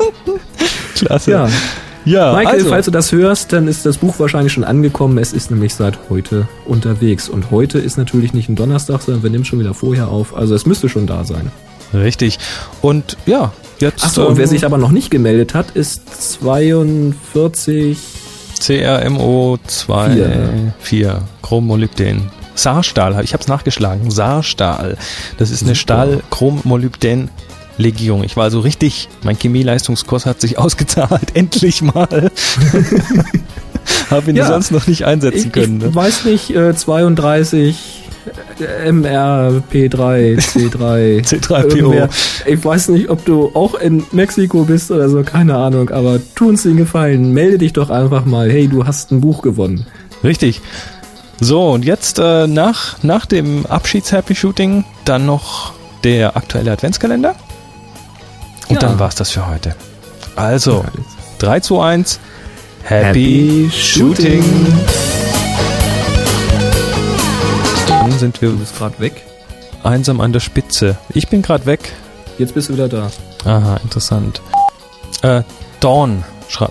[0.96, 1.32] Klasse.
[1.32, 1.50] Ja.
[2.06, 5.18] ja Michael, also, falls du das hörst, dann ist das Buch wahrscheinlich schon angekommen.
[5.20, 7.30] Es ist nämlich seit heute unterwegs.
[7.30, 10.36] Und heute ist natürlich nicht ein Donnerstag, sondern wir nehmen schon wieder vorher auf.
[10.36, 11.52] Also es müsste schon da sein.
[11.94, 12.40] richtig.
[12.82, 16.02] Und ja, jetzt Achso, und wer ähm, sich aber noch nicht gemeldet hat, ist
[16.42, 17.98] 42.
[18.60, 20.74] CRMO2 Vier.
[20.80, 22.30] 4 Chrommolybden.
[22.56, 24.12] Saarstahl, ich habe es nachgeschlagen.
[24.12, 24.98] Saarstahl.
[25.38, 25.76] Das ist eine.
[25.76, 27.30] Stahl-Chrommolybden
[27.78, 28.24] Legierung.
[28.26, 32.32] Ich war also richtig, mein Chemieleistungskurs hat sich ausgezahlt, endlich mal.
[34.12, 34.48] Habe ihn Ja.
[34.48, 35.78] sonst noch nicht einsetzen Ich, können.
[35.78, 35.96] ich Ne?
[35.96, 37.99] weiß nicht, äh, 32 äh,
[38.60, 41.26] MRP3, C3.
[41.26, 41.76] C3PO.
[41.76, 42.10] Irgendwer.
[42.46, 46.50] Ich weiß nicht, ob du auch in Mexiko bist oder so, keine Ahnung, aber tu
[46.50, 49.86] uns den Gefallen, melde dich doch einfach mal, hey, du hast ein Buch gewonnen.
[50.24, 50.62] Richtig.
[51.42, 55.72] So, und jetzt äh, nach, nach dem Abschieds-Happy-Shooting dann noch
[56.04, 57.36] der aktuelle Adventskalender.
[58.68, 58.80] Und Ja.
[58.82, 59.76] dann war's das für heute.
[60.36, 60.92] Also, Ja,
[61.40, 62.20] 3, 2, 1.
[62.84, 64.44] Happy, Happy Shooting.
[64.44, 65.19] Dann
[68.20, 69.24] sind wir Du bist gerade weg.
[69.84, 70.98] einsam an der Spitze.
[71.14, 71.94] Ich bin gerade weg.
[72.38, 73.10] Jetzt bist du wieder da.
[73.46, 74.42] Aha, interessant.
[75.22, 75.44] Äh,
[75.80, 76.24] Dawn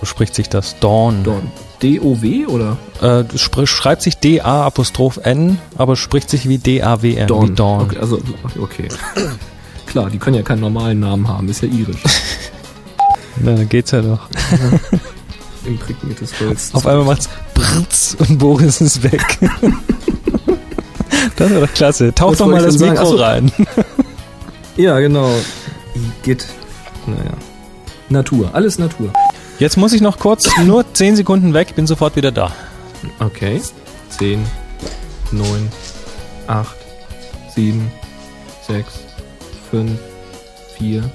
[0.03, 0.79] spricht sich das.
[0.79, 1.23] Dawn.
[1.23, 1.51] Dawn.
[1.81, 2.77] D-O-W oder?
[3.01, 7.29] Äh, spr schreibt sich D-A-Apostroph-N, aber spricht sich wie D-A-W-N.
[7.29, 7.81] Wie Dawn.
[7.81, 8.19] Okay, also,
[8.59, 8.89] okay.
[9.85, 12.03] Klar, die können ja keinen normalen Namen haben, ist ja irisch.
[13.37, 14.27] Na, dann geht's ja doch.
[15.65, 16.69] Imprägniertes Holz.
[16.73, 19.39] Auf einmal macht's Britz und Boris ist weg.
[21.35, 22.13] Das war doch klasse.
[22.13, 23.51] Tauch doch mal das Mikro sagen?
[23.57, 23.67] rein.
[24.75, 25.29] Ja, genau.
[26.23, 26.45] Igitt.
[27.05, 27.33] Naja.
[28.09, 29.11] Natur, alles Natur.
[29.59, 32.51] Jetzt muss ich noch kurz nur 10 Sekunden weg, bin sofort wieder da.
[33.19, 33.61] Okay.
[34.09, 34.45] 10,
[35.31, 35.71] 9,
[36.47, 36.67] 8,
[37.55, 37.91] 7,
[38.67, 38.85] 6,
[39.71, 39.91] 5,
[40.77, 41.11] 4,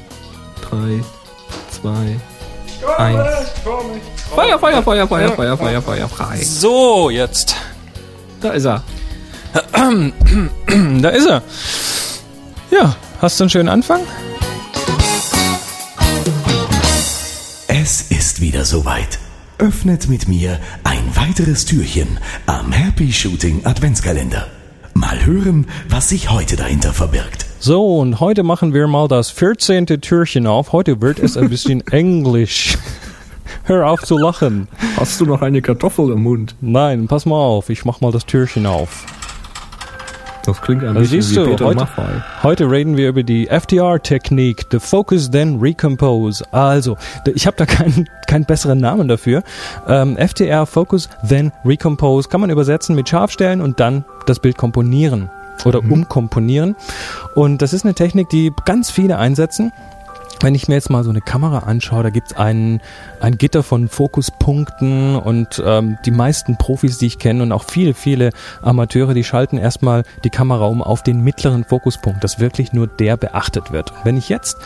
[0.70, 1.04] 3,
[1.82, 1.90] 2,
[2.98, 3.18] 1.
[4.34, 6.42] Feuer, Feuer, Feuer, Feuer, Feuer, Feuer, Feuer, frei.
[6.42, 7.56] So, jetzt.
[8.40, 8.82] Da ist er.
[11.00, 11.42] Da ist er.
[12.70, 14.00] Ja, hast du einen schönen Anfang?
[17.68, 19.18] Es ist wieder soweit.
[19.58, 24.48] Öffnet mit mir ein weiteres Türchen am Happy Shooting Adventskalender.
[24.94, 27.46] Mal hören, was sich heute dahinter verbirgt.
[27.60, 29.86] So, und heute machen wir mal das 14.
[29.86, 30.72] Türchen auf.
[30.72, 32.76] Heute wird es ein bisschen Englisch.
[33.64, 34.68] Hör auf zu lachen.
[34.96, 36.56] Hast du noch eine Kartoffel im Mund?
[36.60, 39.06] Nein, pass mal auf, ich mach mal das Türchen auf.
[40.46, 42.12] Das klingt ein Da bisschen siehst wie du, Peter heute- Maffay.
[42.42, 46.44] Heute reden wir über die FDR-Technik, the Focus Then Recompose.
[46.52, 46.96] Also,
[47.34, 49.42] ich habe da keinen keinen besseren Namen dafür.
[49.88, 55.30] Ähm, FDR, Focus Then Recompose, kann man übersetzen mit Scharfstellen und dann das Bild komponieren
[55.64, 56.76] oder umkomponieren.
[57.34, 59.72] Und das ist eine Technik, die ganz viele einsetzen.
[60.44, 62.82] Wenn ich mir jetzt mal so eine Kamera anschaue, da gibt's ein,
[63.18, 67.94] ein Gitter von Fokuspunkten und ähm, die meisten Profis, die ich kenne und auch viele,
[67.94, 68.28] viele
[68.60, 73.16] Amateure, die schalten erstmal die Kamera um auf den mittleren Fokuspunkt, dass wirklich nur der
[73.16, 73.92] beachtet wird.
[73.92, 74.58] Und wenn ich jetzt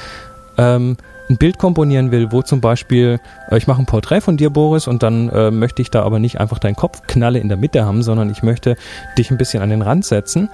[0.56, 0.96] ähm,
[1.30, 4.88] ein Bild komponieren will, wo zum Beispiel, äh, ich mache ein Porträt von dir, Boris,
[4.88, 8.02] und dann äh, möchte ich da aber nicht einfach deinen Kopfknalle in der Mitte haben,
[8.02, 8.76] sondern ich möchte
[9.16, 10.50] dich ein bisschen an den Rand setzen.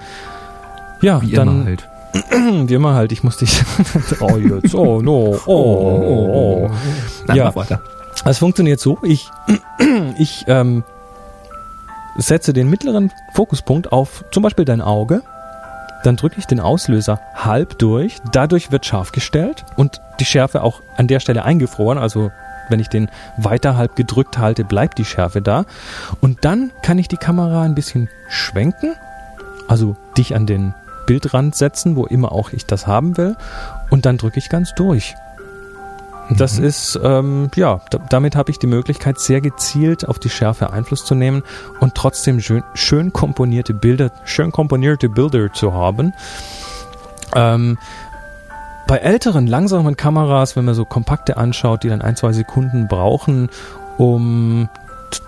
[1.01, 1.89] Ja, Wie dann immer halt.
[2.67, 3.61] wie immer halt, ich muss dich.
[4.19, 6.71] oh, jetzt, oh, no, oh, oh, oh.
[7.27, 7.55] Nein, Ja.
[7.55, 7.81] weiter.
[8.23, 9.29] Es funktioniert so, ich,
[10.17, 10.83] ich ähm,
[12.17, 15.21] setze den mittleren Fokuspunkt auf zum Beispiel dein Auge,
[16.03, 20.81] dann drücke ich den Auslöser halb durch, dadurch wird scharf gestellt und die Schärfe auch
[20.97, 22.31] an der Stelle eingefroren, also
[22.69, 25.65] wenn ich den weiter halb gedrückt halte, bleibt die Schärfe da.
[26.19, 28.95] Und dann kann ich die Kamera ein bisschen schwenken,
[29.67, 30.73] also dich an den
[31.05, 33.35] Bildrand setzen, wo immer auch ich das haben will,
[33.89, 35.15] und dann drücke ich ganz durch.
[36.29, 40.73] Das ist, ähm, ja, da, damit habe ich die Möglichkeit, sehr gezielt auf die Schärfe
[40.73, 41.43] Einfluss zu nehmen
[41.79, 46.13] und trotzdem schön, schön komponierte Bilder, schön komponierte Bilder zu haben.
[47.35, 47.77] Ähm,
[48.87, 53.49] bei älteren, langsamen Kameras, wenn man so kompakte anschaut, die dann ein, zwei Sekunden brauchen,
[53.97, 54.69] um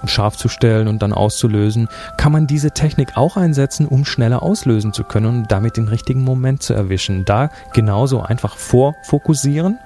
[0.05, 1.87] scharf zu stellen und dann auszulösen,
[2.17, 6.23] kann man diese Technik auch einsetzen, um schneller auslösen zu können und damit den richtigen
[6.23, 7.25] Moment zu erwischen.
[7.25, 9.79] Da genauso einfach vorfokussieren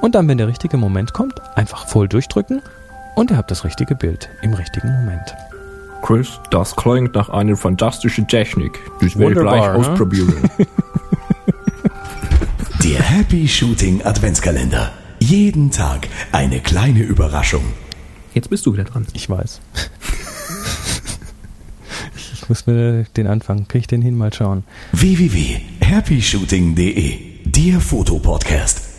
[0.00, 2.62] und dann, wenn der richtige Moment kommt, einfach voll durchdrücken
[3.14, 5.34] und ihr habt das richtige Bild im richtigen Moment.
[6.02, 8.80] Chris, das klingt nach einer fantastischen Technik.
[9.00, 9.74] Das werde ich gleich ne?
[9.74, 10.50] ausprobieren.
[12.82, 14.90] Der Happy Shooting Adventskalender.
[15.20, 17.62] Jeden Tag eine kleine Überraschung.
[18.34, 19.06] Jetzt bist du wieder dran.
[19.12, 19.60] Ich weiß.
[22.32, 24.64] ich muss mir den Anfang, krieg ich den hin, mal schauen.
[24.92, 28.91] www.happyshooting.de Der Fotopodcast.